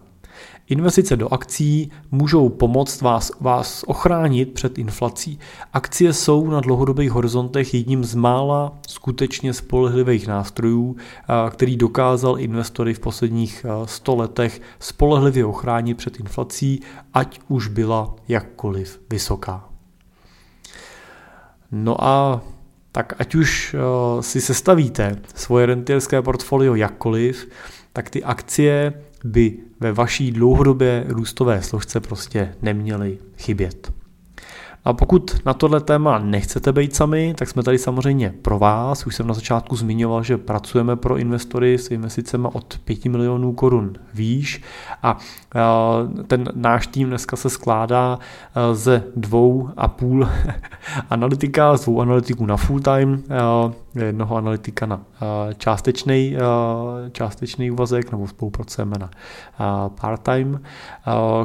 Investice 0.67 1.15
do 1.15 1.33
akcí 1.33 1.91
můžou 2.11 2.49
pomoct 2.49 3.01
vás, 3.01 3.31
vás 3.39 3.83
ochránit 3.87 4.53
před 4.53 4.77
inflací. 4.77 5.39
Akcie 5.73 6.13
jsou 6.13 6.49
na 6.49 6.59
dlouhodobých 6.59 7.11
horizontech 7.11 7.73
jedním 7.73 8.03
z 8.03 8.15
mála 8.15 8.79
skutečně 8.87 9.53
spolehlivých 9.53 10.27
nástrojů, 10.27 10.95
který 11.49 11.77
dokázal 11.77 12.39
investory 12.39 12.93
v 12.93 12.99
posledních 12.99 13.65
100 13.85 14.15
letech 14.15 14.61
spolehlivě 14.79 15.45
ochránit 15.45 15.97
před 15.97 16.19
inflací, 16.19 16.79
ať 17.13 17.39
už 17.47 17.67
byla 17.67 18.15
jakkoliv 18.27 19.01
vysoká. 19.09 19.69
No 21.71 22.03
a 22.03 22.41
tak 22.91 23.13
ať 23.19 23.35
už 23.35 23.75
si 24.21 24.41
sestavíte 24.41 25.21
svoje 25.35 25.65
rentierské 25.65 26.21
portfolio 26.21 26.75
jakkoliv, 26.75 27.49
tak 27.93 28.09
ty 28.09 28.23
akcie 28.23 28.93
by 29.23 29.57
ve 29.83 29.93
vaší 29.93 30.31
dlouhodobé 30.31 31.03
růstové 31.07 31.61
složce 31.61 31.99
prostě 31.99 32.55
neměly 32.61 33.17
chybět. 33.37 34.02
A 34.85 34.93
pokud 34.93 35.45
na 35.45 35.53
tohle 35.53 35.81
téma 35.81 36.19
nechcete 36.19 36.71
být 36.71 36.95
sami, 36.95 37.33
tak 37.37 37.49
jsme 37.49 37.63
tady 37.63 37.77
samozřejmě 37.77 38.33
pro 38.41 38.59
vás. 38.59 39.07
Už 39.07 39.15
jsem 39.15 39.27
na 39.27 39.33
začátku 39.33 39.75
zmiňoval, 39.75 40.23
že 40.23 40.37
pracujeme 40.37 40.95
pro 40.95 41.17
investory 41.17 41.77
s 41.77 41.91
investicemi 41.91 42.47
od 42.53 42.77
5 42.77 43.05
milionů 43.05 43.53
korun 43.53 43.93
výš 44.13 44.61
a 45.03 45.17
ten 46.27 46.49
náš 46.55 46.87
tým 46.87 47.07
dneska 47.07 47.35
se 47.35 47.49
skládá 47.49 48.19
ze 48.73 49.03
dvou 49.15 49.69
a 49.77 49.87
půl 49.87 50.27
analytika, 51.09 51.77
z 51.77 51.83
dvou 51.83 52.01
analytiků 52.01 52.45
na 52.45 52.57
full 52.57 52.79
time, 52.79 53.23
jednoho 53.95 54.35
analytika 54.35 54.85
na 54.85 55.01
částečný, 55.57 56.37
částečný 57.11 57.71
úvazek 57.71 58.11
nebo 58.11 58.27
spolupracujeme 58.27 58.95
na 58.99 59.09
part-time, 59.89 60.59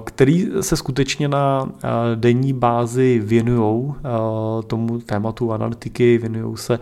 který 0.04 0.46
se 0.60 0.76
skutečně 0.76 1.28
na 1.28 1.68
denní 2.14 2.52
bázi 2.52 3.22
věnují 3.28 3.94
tomu 4.66 4.98
tématu 4.98 5.52
analytiky, 5.52 6.18
věnují 6.18 6.56
se 6.56 6.78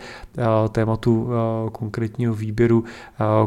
tématu 0.73 1.29
konkrétního 1.73 2.35
výběru, 2.35 2.85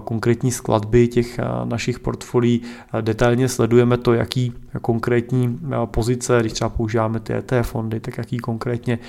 konkrétní 0.03 0.51
skladby 0.51 1.07
těch 1.07 1.39
našich 1.63 1.99
portfolií, 1.99 2.61
detailně 3.01 3.49
sledujeme 3.49 3.97
to, 3.97 4.13
jaký 4.13 4.53
konkrétní 4.81 5.59
pozice, 5.85 6.37
když 6.39 6.53
třeba 6.53 6.69
používáme 6.69 7.19
ty 7.19 7.33
ETF 7.33 7.69
fondy, 7.69 7.99
tak 7.99 8.17
jaký 8.17 8.37
konkrétně 8.37 8.99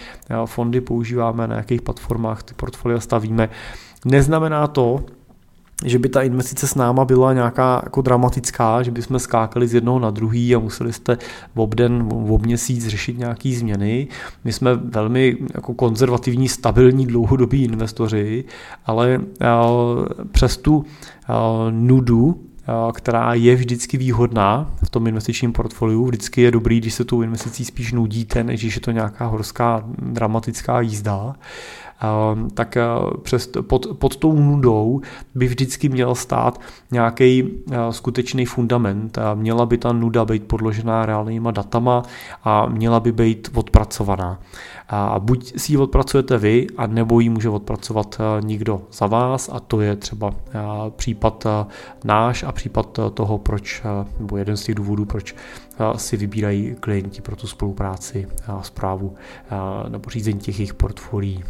fondy 0.45 0.81
používáme, 0.81 1.47
na 1.47 1.57
jakých 1.57 1.83
platformách 1.83 2.43
ty 2.43 2.55
portfolia 2.55 3.01
stavíme. 3.01 3.49
Neznamená 4.05 4.67
to, 4.67 5.01
že 5.85 5.99
by 5.99 6.09
ta 6.09 6.23
investice 6.23 6.67
s 6.67 6.75
náma 6.75 7.05
byla 7.05 7.33
nějaká 7.33 7.81
jako 7.85 8.03
dramatická, 8.03 8.83
že 8.83 8.91
bychom 8.91 9.19
skákali 9.19 9.69
z 9.69 9.75
jednoho 9.75 9.99
na 9.99 10.11
druhý 10.11 10.55
a 10.55 10.59
museli 10.59 10.93
jste 10.93 11.19
v 11.55 11.61
obden, 11.61 12.09
v 12.09 12.39
měsíc 12.43 12.87
řešit 12.87 13.19
nějaké 13.19 13.53
změny. 13.53 14.09
My 14.45 14.53
jsme 14.53 14.75
velmi 14.75 15.37
jako 15.55 15.75
konzervativní, 15.75 16.49
stabilní, 16.49 17.07
dlouhodobí 17.07 17.65
investoři, 17.65 18.45
ale 18.87 19.21
přes 20.33 20.57
tu 20.57 20.85
nudu 21.71 22.41
která 22.93 23.35
je 23.35 23.57
vždycky 23.57 23.97
výhodná 23.97 24.71
v 24.85 24.91
tom 24.91 25.07
investičním 25.07 25.53
portfoliu. 25.53 26.07
Vždycky 26.07 26.43
je 26.43 26.51
dobrý, 26.51 26.81
když 26.81 26.95
se 26.95 27.05
tou 27.05 27.23
investicí 27.23 27.65
spíš 27.65 27.93
nudíte, 27.93 28.45
než 28.45 28.61
když 28.61 28.75
je 28.75 28.81
to 28.81 28.91
nějaká 28.91 29.27
horská 29.27 29.85
dramatická 29.99 30.81
jízda. 30.81 31.35
Ehm, 32.03 32.51
tak 32.51 32.77
eh, 32.77 32.85
přes, 33.23 33.51
pod, 33.61 33.87
pod 33.99 34.17
tou 34.17 34.33
nudou 34.33 35.01
by 35.35 35.47
vždycky 35.47 35.89
měl 35.89 36.15
stát 36.15 36.61
nějaký 36.91 37.45
eh, 37.45 37.77
skutečný 37.91 38.47
fundament. 38.47 39.19
Měla 39.35 39.67
by 39.67 39.79
ta 39.79 39.93
nuda 39.93 40.25
být 40.25 40.45
podložená 40.45 41.07
reálnýma 41.07 41.51
datama 41.51 42.03
a 42.45 42.67
měla 42.67 43.01
by 43.01 43.13
být 43.13 43.51
odpracovaná. 43.55 44.39
A 44.93 45.19
buď 45.19 45.59
si 45.61 45.73
ji 45.73 45.77
odpracujete 45.77 46.39
vy, 46.39 46.67
a 46.77 46.87
nebo 46.87 47.21
ji 47.21 47.29
může 47.29 47.49
odpracovat 47.49 48.17
eh, 48.21 48.43
někdo 48.43 48.83
za 48.93 49.07
vás 49.07 49.51
a 49.53 49.61
to 49.61 49.81
je 49.81 49.97
třeba 49.97 50.35
případ 50.97 51.47
náš 52.05 52.43
a 52.43 52.53
případ 52.53 52.99
toho, 53.15 53.39
proč, 53.39 53.83
nebo 54.19 54.37
jeden 54.37 54.57
z 54.57 54.63
těch 54.63 54.75
důvodů, 54.75 55.05
proč 55.05 55.35
si 55.97 56.17
vybírají 56.17 56.77
klienti 56.81 57.23
pro 57.23 57.37
tu 57.37 57.47
spolupráci 57.47 58.29
a 58.47 58.63
zprávu 58.63 59.15
nebo 59.89 60.11
řízení 60.11 60.39
těch 60.39 60.59
jejich 60.59 60.75
portfolií 60.75 61.45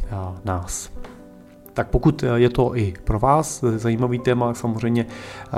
nás. 0.44 0.90
Tak 1.74 1.88
pokud 1.88 2.24
je 2.34 2.48
to 2.48 2.76
i 2.76 2.94
pro 3.04 3.18
vás 3.18 3.64
zajímavý 3.76 4.18
téma, 4.18 4.54
samozřejmě 4.54 5.06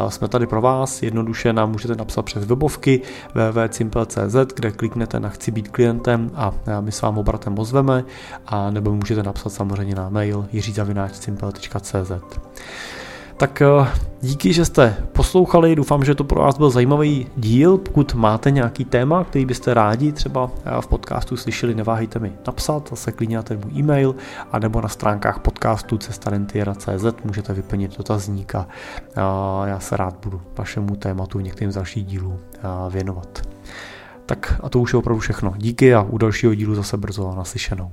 jsme 0.08 0.28
tady 0.28 0.46
pro 0.46 0.60
vás. 0.60 1.02
Jednoduše 1.02 1.52
nám 1.52 1.70
můžete 1.70 1.94
napsat 1.94 2.22
přes 2.22 2.44
webovky 2.44 3.00
www.simple.cz, 3.34 4.54
kde 4.54 4.70
kliknete 4.70 5.20
na 5.20 5.28
chci 5.28 5.50
být 5.50 5.68
klientem 5.68 6.30
a 6.34 6.52
my 6.80 6.92
s 6.92 7.02
vám 7.02 7.18
obratem 7.18 7.58
ozveme, 7.58 8.04
a 8.46 8.70
nebo 8.70 8.94
můžete 8.94 9.22
napsat 9.22 9.50
samozřejmě 9.50 9.94
na 9.94 10.08
mail 10.08 10.46
jiřizavináčsimple.cz. 10.52 12.12
Tak 13.36 13.62
eh, 13.62 13.88
díky, 14.20 14.52
že 14.52 14.64
jste 14.64 14.96
poslouchali, 15.12 15.76
doufám, 15.76 16.04
že 16.04 16.14
to 16.14 16.24
pro 16.24 16.40
vás 16.40 16.58
byl 16.58 16.70
zajímavý 16.70 17.26
díl. 17.36 17.78
Pokud 17.78 18.14
máte 18.14 18.50
nějaký 18.50 18.84
téma, 18.84 19.24
který 19.24 19.46
byste 19.46 19.74
rádi 19.74 20.12
třeba 20.12 20.50
eh, 20.64 20.80
v 20.80 20.86
podcastu 20.86 21.36
slyšeli, 21.36 21.74
neváhejte 21.74 22.18
mi 22.18 22.32
napsat, 22.46 22.90
zase 22.90 23.12
klidně 23.12 23.36
na 23.36 23.42
ten 23.42 23.60
můj 23.64 23.80
e-mail, 23.80 24.14
anebo 24.52 24.80
na 24.80 24.88
stránkách 24.88 25.38
podcastu 25.38 25.98
cestarentiera.cz 25.98 27.04
můžete 27.24 27.52
vyplnit 27.52 27.98
dotazník 27.98 28.54
a 28.54 28.66
já 29.66 29.80
se 29.80 29.96
rád 29.96 30.16
budu 30.24 30.42
vašemu 30.58 30.96
tématu 30.96 31.38
v 31.38 31.42
některým 31.42 31.72
z 31.72 31.74
dalších 31.74 32.04
dílů 32.04 32.38
věnovat. 32.90 33.42
Tak 34.26 34.60
a 34.62 34.68
to 34.68 34.80
už 34.80 34.92
je 34.92 34.98
opravdu 34.98 35.20
všechno. 35.20 35.54
Díky 35.56 35.94
a 35.94 36.02
u 36.02 36.18
dalšího 36.18 36.54
dílu 36.54 36.74
zase 36.74 36.96
brzo 36.96 37.34
naslyšenou. 37.36 37.90